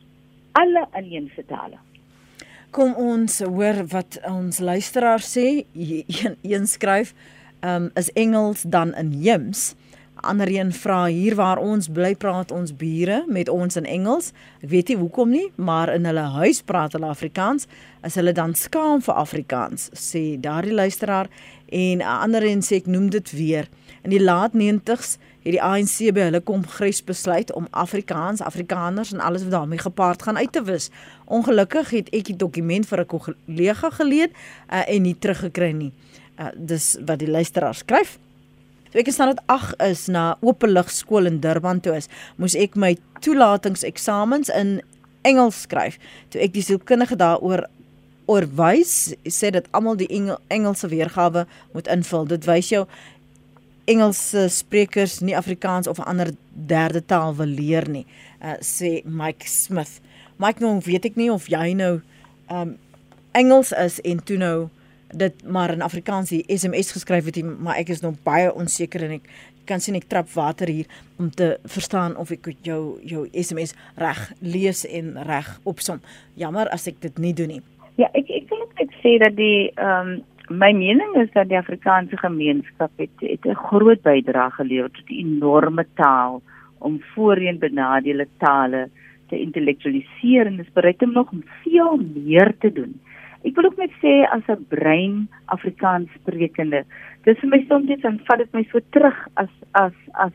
[0.53, 1.79] alle inheemse tale.
[2.75, 5.63] Kom ons hoor wat ons luisteraar sê.
[5.75, 7.15] Een, een skryf,
[7.61, 9.75] ehm um, is Engels dan inheems?
[10.25, 14.33] Ander een vra hier waar ons bly praat ons bure met ons in Engels.
[14.63, 17.69] Ek weet nie hoekom nie, maar in hulle huis praat hulle Afrikaans.
[18.05, 21.29] As hulle dan skaam vir Afrikaans, sê daardie luisteraar
[21.69, 23.69] en 'n ander een sê ek noem dit weer.
[24.03, 29.21] In die laat 90s het die ANC by hulle kongres besluit om Afrikaans, Afrikaners en
[29.21, 30.91] alles wat daarmee gepaard gaan uit te wis.
[31.25, 34.31] Ongelukkig het ek die dokument vir 'n kollega geleed
[34.73, 35.93] uh, en nie teruggekry nie.
[36.41, 38.19] Uh, dis wat die luisteraar skryf.
[38.95, 42.07] Toe ek in standaard 8 is na Openlig skool in Durban toe is,
[42.39, 42.93] moes ek my
[43.27, 44.77] toelatingseksamens in
[45.27, 45.97] Engels skryf.
[46.31, 47.65] Toe ek die sielkundige daaroor
[48.31, 51.43] oorwys, sê dit almal die Engel, Engelse weergawe
[51.75, 52.29] moet invul.
[52.37, 52.85] Dit wys jou
[53.91, 58.07] Engelse sprekers nie Afrikaans of 'n ander derde taal wil leer nie,
[58.41, 59.99] uh, sê Mike Smith.
[60.39, 62.01] Mike, nou weet ek nie of jy nou
[62.49, 62.79] um
[63.35, 64.71] Engels is en toe nou
[65.19, 69.19] dit maar in Afrikaans die SMS geskryf het, maar ek is nog baie onseker en
[69.19, 69.29] ek
[69.65, 70.87] kan sien ek trap water hier
[71.19, 76.03] om te verstaan of ek jou jou SMS reg lees en reg opsom.
[76.35, 77.63] Jammer as ek dit nie doen nie.
[77.97, 81.57] Ja, ek ek wil net sê dat die ehm um, my mening is dat die
[81.57, 86.43] Afrikaanse gemeenskap het, het 'n groot bydrae gelewer tot die enorme taal
[86.79, 88.89] om voorheen benadeelde tale
[89.29, 93.01] te intellektualiseer en is bereid om nog veel meer te doen.
[93.45, 96.85] Ek wil ook net sê as 'n brein Afrikaans sprekende,
[97.25, 100.33] dis vir my soms net dan vat dit my so terug as as as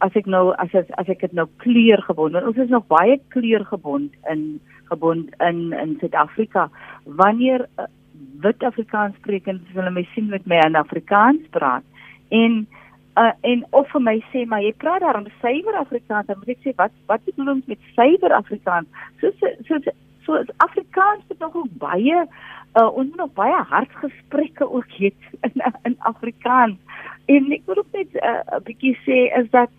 [0.00, 3.20] as ek nou as as, as ek dit nou kleurgebond, want ons is nog baie
[3.34, 4.60] kleurgebond in
[4.90, 6.68] gebond in in Suid-Afrika.
[7.04, 7.88] Wanneer uh,
[8.44, 11.84] wit Afrikaans sprekend wil my sien met my in Afrikaans praat.
[12.28, 12.66] En
[13.16, 16.64] uh, en of vir my sê maar jy praat daarom suiwer Afrikaans dan moet ek
[16.66, 18.88] sê wat wat bedoel ons met suiwer Afrikaans?
[19.20, 19.80] So so
[20.24, 22.26] so, Afrikaans het nog baie
[22.74, 25.12] uh, ons moet nog baie hartgesprekke ook hê
[25.46, 26.76] in in Afrikaans.
[27.26, 29.70] En ek wil ook net uh, 'n uh, bietjie sê is dat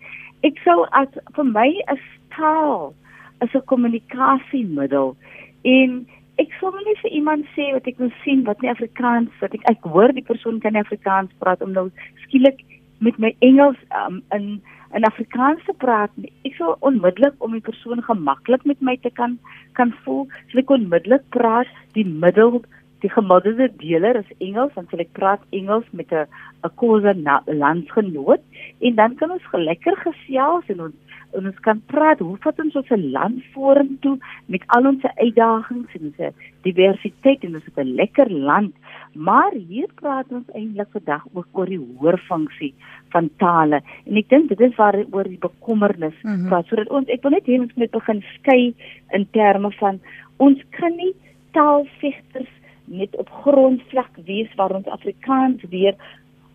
[0.42, 2.04] ek sou as vir my is
[2.36, 2.94] taal
[3.40, 5.16] is 'n kommunikasiemiddel
[5.62, 9.54] en ek sou nie vir iemand sê wat ek wil sien wat nie Afrikaans wat
[9.54, 11.90] ek ek hoor die persoon kan nie Afrikaans praat om nou
[12.26, 12.60] skielik
[12.98, 14.62] met my Engels um, in
[14.94, 16.32] in Afrikaans te praat nie.
[16.46, 19.38] Ek sou onmiddellik om die persoon gemaklik met my te kan
[19.78, 22.62] kan voel, sou ek onmiddellik praat die middel
[23.04, 26.24] die gemiddelde deler is Engels en sal ek praat Engels met 'n
[26.64, 27.12] 'n kosse
[27.62, 28.42] landsgenoot
[28.80, 31.03] en dan kan ons gelekker gesels en ons
[31.38, 34.14] en ons kan praat hoe vat ons ons land vorentoe
[34.52, 38.74] met al ons uitdagings en ons diversiteit en ons het 'n lekker land.
[39.14, 42.74] Maar hier praat ons eintlik vandag ook oor die hoorfunksie
[43.12, 43.80] van tale.
[44.06, 46.48] En ek dink dit is waar oor die bekommernis mm -hmm.
[46.48, 46.66] praat.
[46.66, 48.74] Sodat ons ek wil net hê ons moet begin skei
[49.12, 50.00] in terme van
[50.36, 51.14] ons kan nie
[51.52, 52.52] taalvegters
[52.84, 55.94] net op grondvlak wees waar ons Afrikaans weer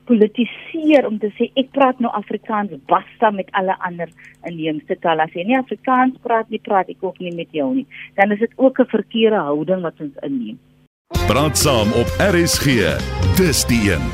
[0.09, 4.09] politiseer om te sê ek praat nou Afrikaans basta met alle ander
[4.49, 5.27] inheemse tale.
[5.27, 7.85] As jy nie Afrikaans praat nie, praat ek ook nie met jou nie.
[8.17, 10.57] Dan is dit ook 'n verkeerde houding wat ons inneem.
[11.27, 12.97] Praat saam op RSG.
[13.37, 14.05] Dis die een.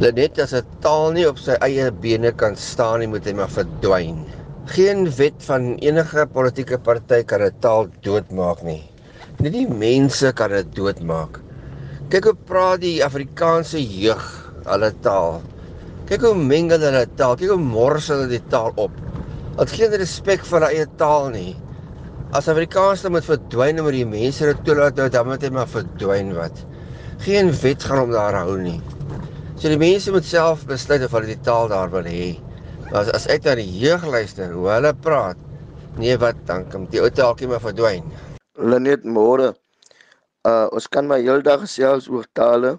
[0.00, 3.50] Lenet as 'n taal nie op sy eie bene kan staan nie, moet hy maar
[3.50, 4.24] verdwyn.
[4.66, 8.82] Geen wet van enige politieke party kan 'n taal doodmaak nie.
[9.40, 11.40] Net die mense kan dit doodmaak.
[12.08, 15.42] Kyk hoe praat die Afrikaanse jeug hulle taal.
[16.08, 17.36] Kyk hoe mengel hulle taal.
[17.40, 18.94] Kyk hoe mors hulle die taal op.
[19.54, 21.52] Hulle het geen respek vir hulle eie taal nie.
[22.34, 26.32] As Afrikaans moet verdwyn omdat die mense dit toelaat nou dan moet hy maar verdwyn
[26.34, 26.64] wat.
[27.22, 28.80] Geen wet gaan hom daar hou nie.
[29.54, 32.32] So die mense moet self besluit of hulle die taal daar wil hê.
[32.90, 35.38] As, as ek na die jeug luister hoe hulle praat,
[36.00, 38.02] nee wat dan kom die ou taalkie maar verdwyn.
[38.58, 39.52] Hulle net môre.
[40.44, 42.74] Uh ons kan maar heeldag gesels oor tale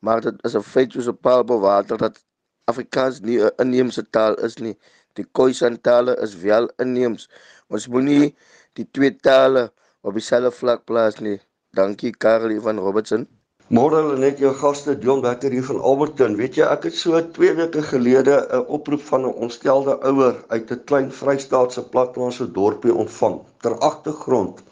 [0.00, 2.24] maar dit is 'n feit soos 'n paal bo water dat
[2.70, 4.76] Afrikaans nie 'n inheemse taal is nie.
[5.18, 7.28] Die Khoisan tale is wel inheems.
[7.68, 8.34] Ons moenie
[8.78, 11.40] die twee tale op dieselfde vlak plaas nie.
[11.70, 13.28] Dankie Karel van Robertson.
[13.70, 16.32] Môre hulle net jou gaste Dion Becker hier van Alberton.
[16.38, 20.72] Weet jy, ek het so 2 weke gelede 'n oproep van 'n ontstelde ouer uit
[20.72, 23.36] 'n klein Vrystaatse plattelandse dorpie ontvang.
[23.62, 24.62] Ter agtergrond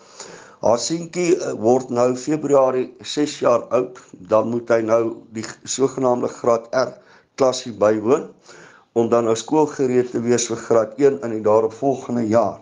[0.59, 3.99] Haar seentjie eh, word nou Februarie 6 jaar oud,
[4.31, 5.03] dan moet hy nou
[5.37, 6.97] die sogenaamde graad R
[7.39, 8.25] klasie bywoon
[8.99, 12.59] om dan nou skoolgereed te wees vir graad 1 in die daaropvolgende jaar.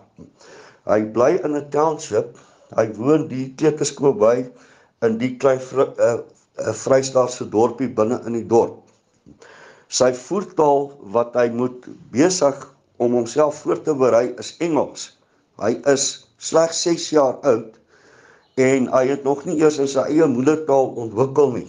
[0.85, 2.37] Hy bly in 'n township.
[2.77, 4.35] Hy woon die kleuterskool by
[5.07, 8.83] in die klein uh, uh, Vrystaatse dorpie binne in die dorp.
[9.89, 12.61] Sy voertaal wat hy moet besig
[12.97, 15.17] om homself voor te berei is Engels.
[15.57, 17.76] Hy is slegs 6 jaar oud
[18.57, 21.67] en hy het nog nie eers in sy eie moedertaal ontwikkel nie.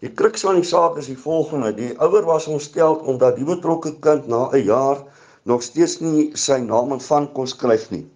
[0.00, 3.92] Die kruks van die saak is die volgende: die ouer was ontstel omdat die betrokke
[4.00, 5.02] kind na 'n jaar
[5.44, 8.06] nog steeds nie sy naam en van kon skryf nie.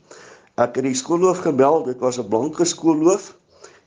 [0.57, 3.37] Ek het die skoolhoof gebel, dit was 'n blanke skoolhoof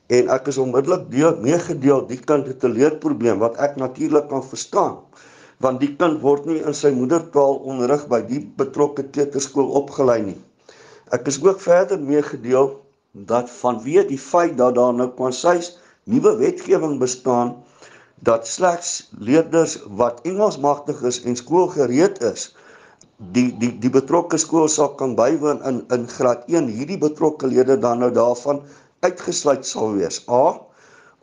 [0.06, 4.44] en ek is onmiddellik deel meegedeel die kind het 'n leerprobleem wat ek natuurlik kan
[4.44, 4.96] verstaan
[5.58, 10.40] want die kind word nie in sy moedertaal onderrig by die betrokke kleuterskool opgelei nie.
[11.12, 12.83] Ek is ook verder meegedeel
[13.14, 15.78] dat vanweë die feit dat daar nou konsuis
[16.10, 17.54] nuwe wetgewing bestaan
[18.26, 22.50] dat slegs leerders wat Engels magtig is en skoolgereed is
[23.32, 27.80] die die die betrokke skool sal kan bywoon in in graad 1 hierdie betrokke leerders
[27.80, 28.60] dan nou daarvan
[29.06, 30.22] uitgesluit sal wees.
[30.28, 30.60] A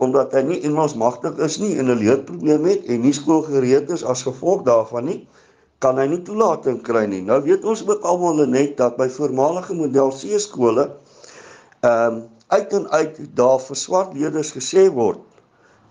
[0.02, 4.04] omdat hy nie Engels magtig is nie en 'n leerprobleem het en nie skoolgereed is
[4.04, 5.28] as gevolg daarvan nie,
[5.80, 7.22] kan hy nie toelating kry nie.
[7.22, 10.90] Nou weet ons ook almal net dat by voormalige model C skole
[11.82, 15.22] ehm um, uit en uit daar vir swart leerders gesê word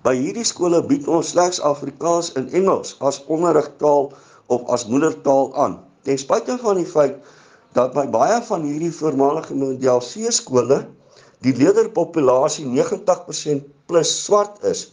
[0.04, 4.12] by hierdie skole bied ons slegs Afrikaans en Engels as onderrigtaal
[4.54, 5.80] of as moedertaal aan.
[6.06, 7.18] Ten spyte van die feit
[7.76, 10.80] dat by baie van hierdie voormalige model C skole
[11.44, 14.90] die leerderpopulasie 90% plus swart is,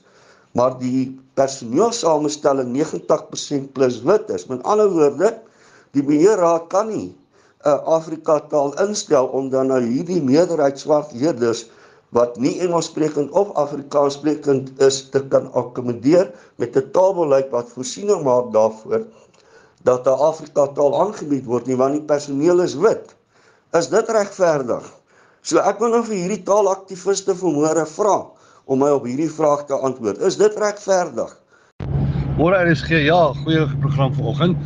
[0.58, 4.48] maar die personeelsamestelling 90% plus wit is.
[4.50, 5.34] Met ander woorde,
[5.94, 7.10] die beheerraad kan nie
[7.66, 11.66] 'n uh, Afrika taal instel om dan nou hierdie meerderheid swart leerders
[12.16, 17.74] wat nie Engels sprekend of Afrikaans sprekend is te kan akkommodeer met 'n taalbeleid wat
[17.74, 19.08] voorsiening maak daarvoor
[19.84, 23.16] dat 'n Afrika taal aangebied word nie want die personeel is wit.
[23.74, 24.86] Is dit regverdig?
[25.42, 28.18] So ek wil nou vir hierdie taalaktiviste vanmôre vra
[28.66, 30.22] om my op hierdie vraag te antwoord.
[30.22, 31.32] Is dit regverdig?
[32.38, 34.58] Môre is gee ja, goeie program vanoggend.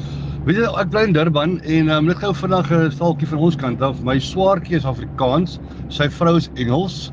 [0.41, 3.58] Weet jy ek bly in Durban en um, net gou vinnig 'n staaltjie van ons
[3.62, 3.99] kant af.
[4.01, 5.60] My swaartjie is Afrikaans,
[5.93, 7.12] sy vrou is Engels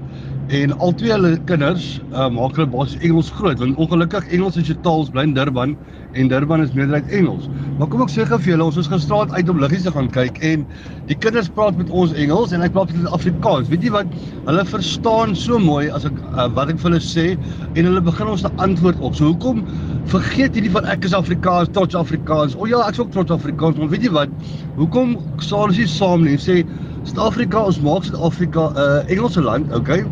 [0.49, 4.71] en al twee hulle kinders uh, maak hulle basies Engels groot want ongelukkig Engels is
[4.71, 5.75] jou taal bly in Durban
[6.17, 7.51] en Durban is meerderheid Engels.
[7.77, 10.09] Maar kom ek sê gou vir julle, ons is gisterand uit om liggies te gaan
[10.14, 10.64] kyk en
[11.11, 13.69] die kinders praat met ons Engels en ek praat met hulle Afrikaans.
[13.69, 14.17] Weet jy wat?
[14.49, 17.27] Hulle verstaan so mooi as ek uh, wat ek vir hulle sê
[17.75, 19.21] en hulle begin ons te antwoord op.
[19.21, 19.67] So hoekom
[20.12, 22.57] vergeet hierdie van ek is Afrikaans, trots Afrikaans.
[22.57, 24.33] O ja, ek is ook trots Afrikaans, maar weet jy wat?
[24.79, 26.62] Hoekom sal ons nie saam nie sê
[27.09, 30.05] Suid-Afrika, ons maak Suid-Afrika 'n uh, Engelse land, okay?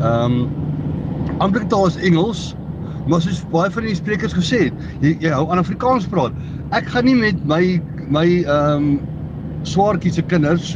[0.00, 0.50] Ehm um,
[1.42, 2.42] amptelike taal is Engels,
[3.08, 6.34] maar soos baie van die sprekers gesê het, jy, jy hou aan Afrikaans praat.
[6.70, 8.88] Ek gaan nie met my my ehm um,
[9.64, 10.74] swaartjie se kinders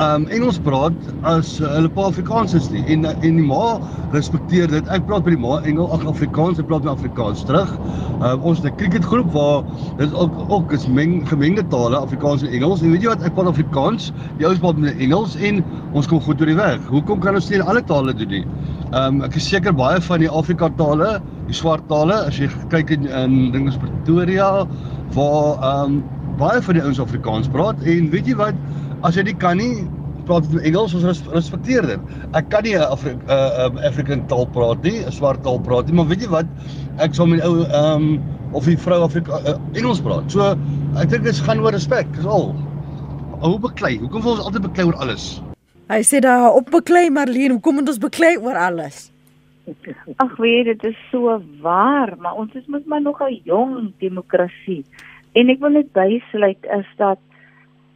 [0.00, 0.94] um Engels praat
[1.28, 3.76] as uh, hulle pa Afrikaans is nie en en die ma
[4.14, 4.86] respekteer dit.
[4.94, 7.74] Ek praat by die ma Engel ag Afrikaans, ek praat met Afrikaans terug.
[8.24, 9.66] Um ons het 'n cricketgroep waar
[9.98, 12.82] dit ook ook is meng gemengde tale, Afrikaans en Engels.
[12.82, 13.22] En weet jy wat?
[13.28, 16.80] Ek praat Afrikaans, die ouens praat met Engels en ons kom goed deur die weg.
[16.88, 18.44] Hoekom kan ons nie alle tale doen nie?
[18.96, 22.90] Um ek is seker baie van die Afrika tale, die swart tale, as jy kyk
[22.90, 24.66] in in dinge soos Pretoria
[25.12, 26.02] waar um
[26.38, 28.54] baie van die ouens Afrikaans praat en weet jy wat?
[29.02, 29.84] As jy nie kan nie
[30.28, 32.00] praat in Engels ons respekteer dit.
[32.38, 35.86] Ek kan nie 'n Afri uh, um, African taal praat nie, 'n swart taal praat
[35.86, 36.46] nie, maar weet jy wat?
[36.98, 40.30] Ek sal met ou ehm um, of die vrou Afrika uh, Engels praat.
[40.30, 40.56] So
[40.98, 42.54] ek dink dit gaan oor respek, dis al.
[43.40, 43.98] Hoe beklei?
[43.98, 45.40] Hoekom wil ons altyd beklei oor alles?
[45.90, 49.10] Hy sê daar op beklei Marlene, hoekom moet ons beklei oor alles?
[50.18, 54.84] Ag weet dit is so waar, maar ons is mos maar nog 'n jong demokrasie.
[55.32, 57.18] En ek wil net bysluit is dat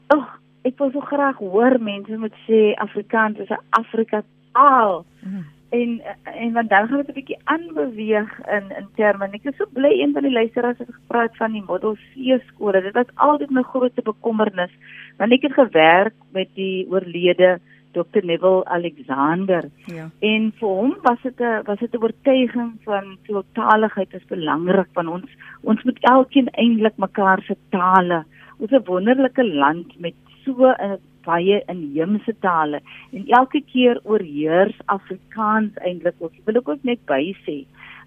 [0.06, 0.26] ag oh,
[0.64, 4.22] ek wil so graag hoor mense moet sê Afrikaans is 'n Afrika
[4.52, 5.04] taal.
[5.22, 5.44] Mm.
[5.70, 5.90] En
[6.22, 9.28] en want dan gaan dit 'n bietjie aanbeweeg in in terme.
[9.32, 12.82] Ek is so bly een van die luisteraars het gepraat van die Model C skole.
[12.82, 14.74] Dit was altyd my grootste bekommernis
[15.18, 17.60] want ek het gewerk met die oorlede
[17.94, 19.70] Dr Neville Alexander.
[19.86, 20.10] Ja.
[20.18, 25.08] En vir hom was dit 'n was dit 'n oortuiging van tweetaligheid is belangrik van
[25.08, 25.30] ons.
[25.62, 28.24] Ons moet elkeen eintlik mekaar se tale.
[28.58, 32.80] Ons 'n wonderlike land met so 'n baie inheemse tale
[33.12, 36.32] en elke keer oorheers Afrikaans eintlik ook.
[36.32, 37.64] Ek wil ook net by sê,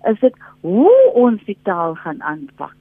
[0.09, 2.75] is dit hoe ons die taal gaan aanpak.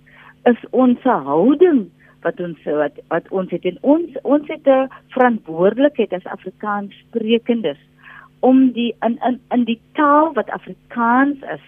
[0.45, 1.87] Is ons houding
[2.27, 7.79] wat ons wat, wat ons het en ons ons het 'n verantwoordelikheid as Afrikaans sprekendes
[8.41, 11.67] om die in in in die taal wat Afrikaans is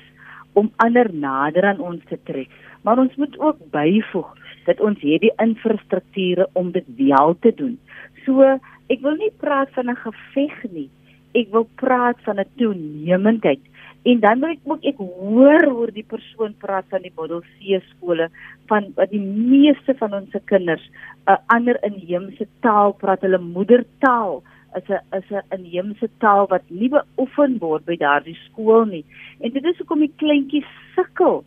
[0.53, 2.51] om ander nader aan ons te trek.
[2.83, 4.37] Maar ons moet ook byvoeg
[4.69, 7.79] dat ons hierdie infrastrukture om dit wel te doen.
[8.27, 8.45] So,
[8.93, 10.91] ek wil nie praat van 'n geveg nie.
[11.35, 13.61] Ek wil praat van 'n toenemendheid.
[14.05, 17.81] En dan wil ek ook ek hoor hoe die persoon praat van die Model C
[17.91, 18.29] skole
[18.71, 20.85] van wat die meeste van ons se kinders
[21.27, 24.43] 'n ander inheemse taal praat, hulle moedertaal
[24.77, 29.05] is 'n is 'n inheemse taal wat nie beoefen word by daardie skool nie.
[29.41, 31.45] En dit is hoekom die kleintjies sukkel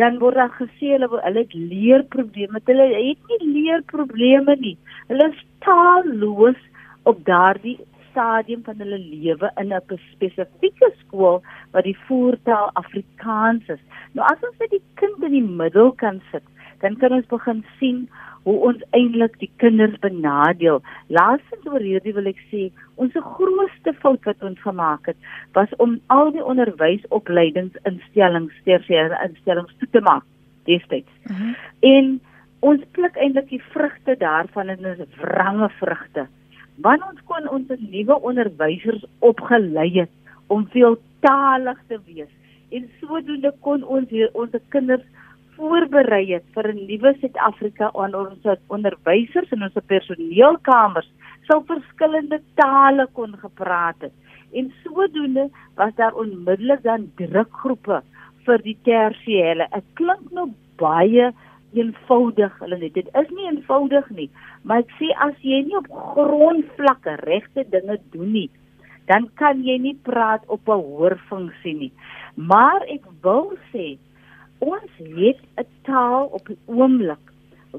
[0.00, 2.60] dan word daar gesê hulle hulle het leerprobleme.
[2.70, 4.76] Hulle het nie leerprobleme nie.
[5.08, 6.60] Hulle is taalloos
[7.04, 7.78] op daardie
[8.10, 11.42] stadium van hulle lewe in 'n spesifieke skool
[11.72, 13.82] wat die voertaal Afrikaans is.
[14.12, 16.44] Nou as ons net die kind in die middel kan sit,
[16.84, 18.04] dan kan ons begin sien
[18.44, 20.78] hoe ons eintlik die kinders benadeel.
[21.16, 22.62] Laastens oor hierdie wil ek sê,
[23.00, 25.18] ons grootste fout wat ons gemaak het,
[25.56, 30.26] was om al die onderwysopleidingsinstellings, tersiêre instellings toe te maak
[30.68, 31.12] destyds.
[31.24, 31.52] Uh -huh.
[31.94, 32.04] En
[32.60, 36.22] ons pluk eintlik die vrugte daarvan en dit is wrange vrugte.
[36.84, 40.12] Wanneer ons kon ons nuwe onderwysers opgelei het
[40.46, 42.32] om veeltaalig te wees
[42.74, 45.04] en sodoende kon ons hier ons kinders
[45.56, 51.10] voorberei het vir 'n nuwe Suid-Afrika aan ons onderwysers en ons personeelkamers
[51.48, 54.12] sou verskillende tale kon gepraat het.
[54.52, 58.02] En sodoende was daar onmiddellik dan drukgroepe
[58.46, 59.68] vir die tersiêre.
[59.74, 61.32] Dit klink nou baie
[61.74, 62.94] eenvoudig, hulle net.
[62.94, 64.30] Dit is nie eenvoudig nie,
[64.62, 68.50] maar ek sê as jy nie op grondvlakke regte dinge doen nie,
[69.10, 71.92] dan kan jy nie praat op 'n hoër funksie nie.
[72.34, 73.98] Maar ek wil sê
[74.58, 77.24] ons het 'n taal op die oomblik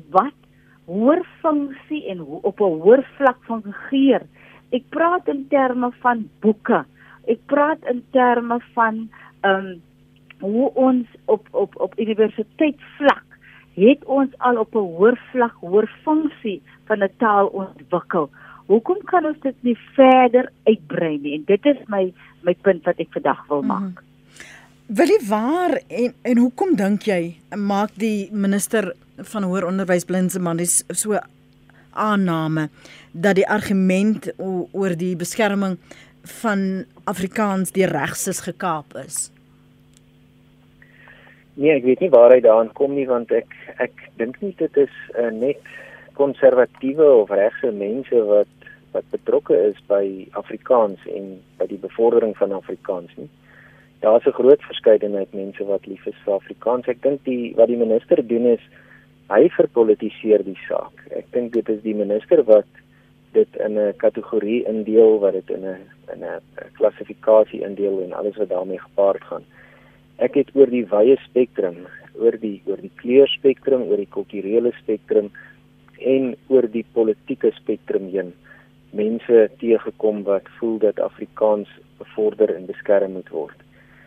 [0.10, 0.40] wat
[0.86, 4.22] hoër funksie en op 'n hoër vlak fungeer.
[4.72, 6.86] Ek praat in terme van boeke.
[7.28, 9.10] Ek praat in terme van
[9.42, 9.82] ehm um,
[10.40, 13.26] hoe ons op op op universiteit vlak
[13.76, 18.30] het ons al op 'n hoër vlak hoër funksie van 'n taal ontwikkel.
[18.66, 21.34] Hoekom kan ons dit nie verder uitbrei nie?
[21.34, 23.68] En dit is my my punt wat ek vandag wil mhm.
[23.68, 23.80] maak.
[23.80, 24.15] Mm -hmm.
[24.86, 30.84] Wil jy waar en en hoekom dink jy maak die minister van hoër onderwys Blinsemandis
[30.94, 31.18] so
[31.98, 32.68] aanname
[33.10, 35.80] dat die argument oor die beskerming
[36.44, 39.32] van Afrikaans deur regses gekaap is?
[41.58, 44.78] Nee, ek weet nie waar hy daaraan kom nie want ek ek dink nie dit
[44.84, 45.66] is uh, net
[46.14, 52.54] konservatiewe of regse mense wat wat betrokke is by Afrikaans en by die bevordering van
[52.54, 53.32] Afrikaans nie.
[54.06, 56.88] Daar's 'n groot verskeidenheid mense wat lief is vir Afrikaans.
[56.88, 58.64] Ek dink die wat die minister doen is
[59.30, 60.94] hy verpolitiseer die saak.
[61.12, 62.70] Ek dink dit is die minister wat
[63.34, 65.82] dit in 'n kategorie indeel wat dit in 'n
[66.14, 66.42] in 'n
[66.78, 69.46] klassifikasie indeel en alles wat daarmee gepaard gaan
[70.24, 71.84] ek het oor die wye spektrum,
[72.16, 75.32] oor die oor die kleurspektrum, oor die kulturele spektrum
[76.00, 78.32] en oor die politieke spektrum heen
[78.96, 83.65] mense teëgekom wat voel dat Afrikaans bevorder en beskerm moet word.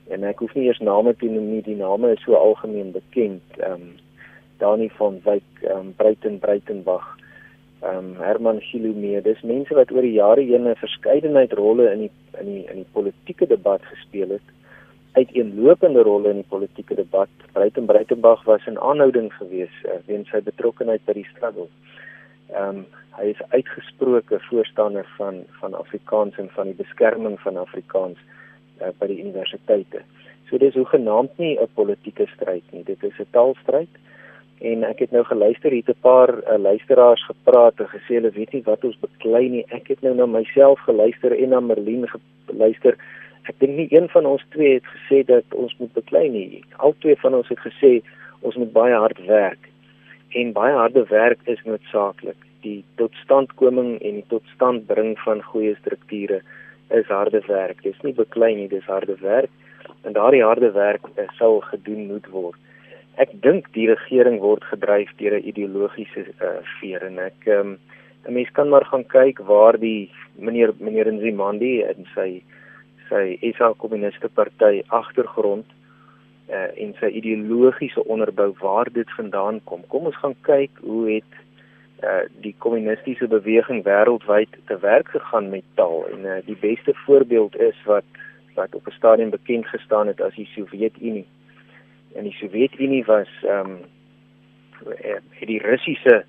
[0.08, 3.58] En ek hoef nie eers name te noem nie, die name is so algemeen bekend.
[3.60, 3.88] Ehm um,
[4.58, 7.08] Dani van Wyk, ehm um, Breiten Breitenbach,
[7.80, 12.06] ehm um, Herman Gilumee, dis mense wat oor die jare heen 'n verskeidenheid rolle in
[12.06, 14.54] die in die in die politieke debat gespeel het
[15.18, 17.28] uiteenlopende rolle in die politieke debat.
[17.52, 21.68] Breiten Breitenbach was in aanhouding gewees uh, weens sy betrokkeheid by die struggle.
[22.54, 22.86] Ehm um,
[23.18, 28.18] hy is uitgesproke voorstander van van Afrikaans en van die beskerming van Afrikaans
[28.80, 30.02] uh, by die universiteite.
[30.48, 33.88] So dis hoegenaamd nie 'n politieke stryd nie, dit is 'n taalstryd.
[34.60, 38.52] En ek het nou geluister hier 'n paar uh, luisteraars gepraat en gesê hulle weet
[38.52, 39.64] nie wat ons beklei nie.
[39.68, 42.06] Ek het nou na myself geluister en na Merlin
[42.46, 42.96] geluister
[43.48, 46.64] ek dink nie een van ons twee het gesê dat ons moet beklei nie.
[46.76, 48.02] Albei van ons het gesê
[48.40, 49.68] ons moet baie hard werk.
[50.36, 52.36] En baie harde werk is noodsaaklik.
[52.62, 56.42] Die totstandkoming en die totstandbring van goeie strukture
[56.90, 57.82] is harde werk.
[57.82, 59.50] Dis nie beklei nie, dis harde werk.
[60.04, 62.58] En daardie harde werk eh, sou gedoen moet word.
[63.18, 67.78] Ek dink die regering word gedryf deur 'n ideologiese uh, veer en ek um,
[68.26, 72.42] 'n mens kan maar gaan kyk waar die meneer meneer Nzimandi en sy
[73.08, 75.66] sy SA Kommuniste Party agtergrond
[76.52, 79.82] uh, en sy ideologiese onderbou waar dit vandaan kom.
[79.88, 81.32] Kom ons gaan kyk hoe het
[82.02, 86.06] uh, die kommunistiese beweging wêreldwyd te werk gegaan met taal.
[86.12, 88.04] En uh, die beste voorbeeld is wat
[88.54, 91.26] wat op 'n stadium bekend gestaan het as die Sowjetunie.
[92.14, 93.78] En die Sowjetunie was ehm um,
[95.40, 96.24] die Russiese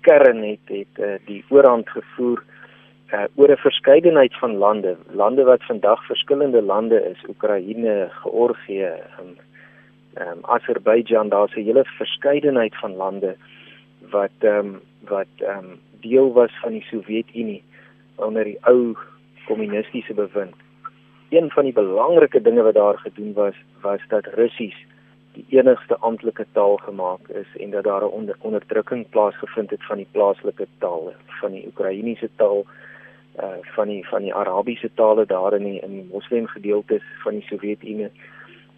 [0.00, 2.42] kern het het uh, die oorhand gevoer
[3.12, 9.36] uh, oor 'n verskeidenheid van lande, lande wat vandag verskillende lande is, Oekraïne, Georgië, um,
[10.22, 13.36] um, Azerbeidzjan, daar's 'n hele verskeidenheid van lande
[14.10, 17.62] wat ehm um, wat ehm um, deel was van die Sowjetunie
[18.14, 18.96] onder die ou
[19.46, 20.54] kommunistiese bewind.
[21.28, 24.76] Een van die belangrike dinge wat daar gedoen was, was dat Russies
[25.32, 29.96] die enigste amptelike taal gemaak is en dat daar 'n onder, onderdrukking plaasgevind het van
[29.96, 32.66] die plaaslike tale, van die Oekraïense taal,
[33.40, 37.32] uh van die van die Arabiese tale daar in die in die moslim gedeeltes van
[37.32, 38.10] die Sowjetunie.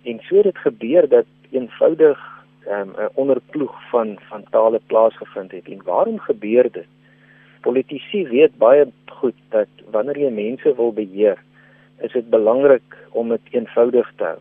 [0.03, 2.40] En so het dit gebeur dat eenvoudig
[2.71, 5.69] 'n um, onderploeg van van tale plaasgevind het.
[5.69, 6.87] En waarom gebeur dit?
[7.61, 11.39] Politici weet baie goed dat wanneer jy mense wil beheer,
[12.01, 14.39] is dit belangrik om dit eenvoudig te hou.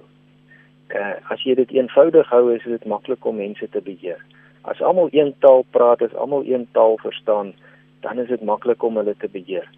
[1.02, 4.22] Uh as jy dit eenvoudig hou, is dit maklik om mense te beheer.
[4.62, 7.54] As almal een taal praat, as almal een taal verstaan,
[8.00, 9.70] dan is dit maklik om hulle te beheer.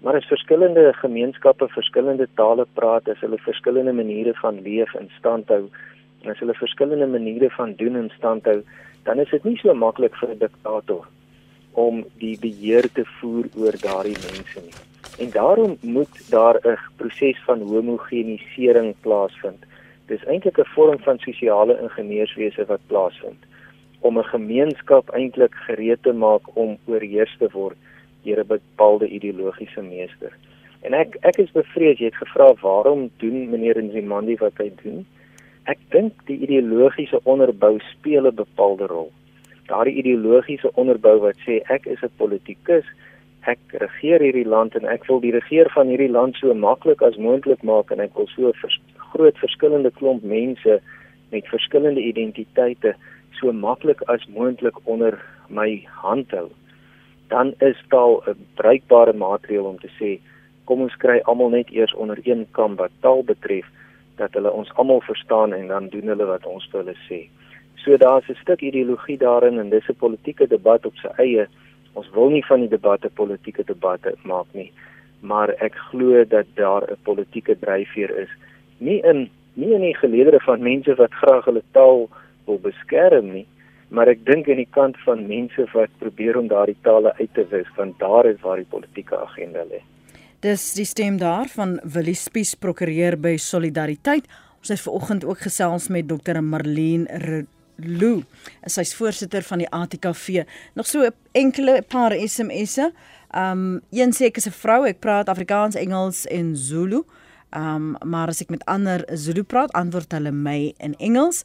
[0.00, 5.48] Maar as verskillende gemeenskappe verskillende tale praat, as hulle verskillende maniere van leef en stand
[5.48, 5.68] hou,
[6.22, 8.60] en as hulle verskillende maniere van doen en stand hou,
[9.04, 11.06] dan is dit nie so maklik vir 'n diktator
[11.72, 14.78] om die beheer te voer oor daardie mense nie.
[15.18, 19.64] En daarom moet daar 'n proses van homogenisering plaasvind.
[20.06, 23.44] Dis eintlik 'n vorm van sosiale ingenieurswese wat plaasvind
[24.00, 27.76] om 'n gemeenskap eintlik gereed te maak om oorheers te word
[28.24, 30.32] deur 'n bepaalde ideologiese meester.
[30.80, 35.06] En ek ek is bevrees jy het gevra waarom doen meneer Nzimandi wat hy doen?
[35.68, 39.10] Ek dink die ideologiese onderbou speel 'n bepaalde rol.
[39.68, 42.84] Daardie ideologiese onderbou wat sê ek is 'n politikus,
[43.46, 47.16] ek regeer hierdie land en ek wil die regeer van hierdie land so maklik as
[47.16, 48.80] moontlik maak en ek wil so 'n vers,
[49.12, 50.80] groot verskillende klomp mense
[51.30, 52.94] met verskillende identiteite
[53.40, 56.48] so maklik as moontlik onder my hand hou.
[57.28, 60.20] Dan is taal 'n bruikbare maatreel om te sê
[60.64, 63.66] kom ons kry almal net eers onder een kam wat taal betref
[64.20, 67.20] dat hulle ons almal verstaan en dan doen hulle wat ons vir hulle sê.
[67.82, 71.46] So daar's 'n stuk ideologie daarin en dis 'n politieke debat op sy eie.
[71.92, 74.72] Ons wil nie van die debatte politieke debatte maak nie,
[75.20, 78.32] maar ek glo dat daar 'n politieke dryfveer is,
[78.78, 82.08] nie in nie in die geleedere van mense wat graag hulle taal
[82.46, 83.46] wil beskerm nie,
[83.88, 87.44] maar ek dink aan die kant van mense wat probeer om daardie tale uit te
[87.50, 89.80] wis, want daar is waar die politieke agenda lê.
[90.40, 94.24] Dis die stem daar van Willie Spies prokureur by Solidariteit.
[94.62, 96.38] Ons het vanoggend ook gesels met Dr.
[96.40, 97.42] Marlene
[97.76, 98.22] Lou.
[98.64, 100.46] Sy's voorsitter van die ATKV.
[100.74, 102.92] Nog so 'n enkele paar SMS'e.
[103.36, 107.04] Um een sê ek is 'n vrou, ek praat Afrikaans, Engels en Zulu.
[107.50, 111.42] Um maar as ek met ander Zulu praat, antwoord hulle my in Engels.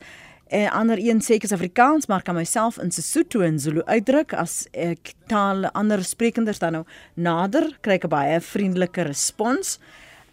[0.47, 4.33] En ander een sê ek is Afrikaans, maar kan myself in Sesotho en Zulu uitdruk
[4.37, 6.83] as ek taal ander sprekenders dan nou
[7.17, 9.79] nader, kry ek 'n baie vriendelike respons.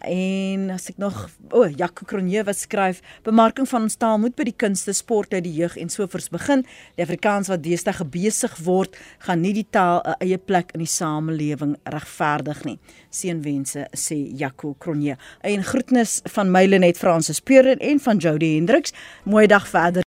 [0.03, 1.15] En as ek nog
[1.49, 5.33] o, oh, Jaco Cronje wat skryf, bemarking van ons taal moet by die kunste, sport
[5.33, 6.65] uit die jeug en sovoorts begin.
[6.97, 10.91] Die Afrikaans wat deesdae besig word, gaan nie die taal 'n eie plek in die
[10.91, 12.79] samelewing regverdig nie.
[13.09, 15.17] Seënwense sê Jaco Cronje.
[15.41, 18.93] En groetnis van Mylenet Francis Peuren en van Jody Hendriks.
[19.23, 20.03] Mooi dag verder.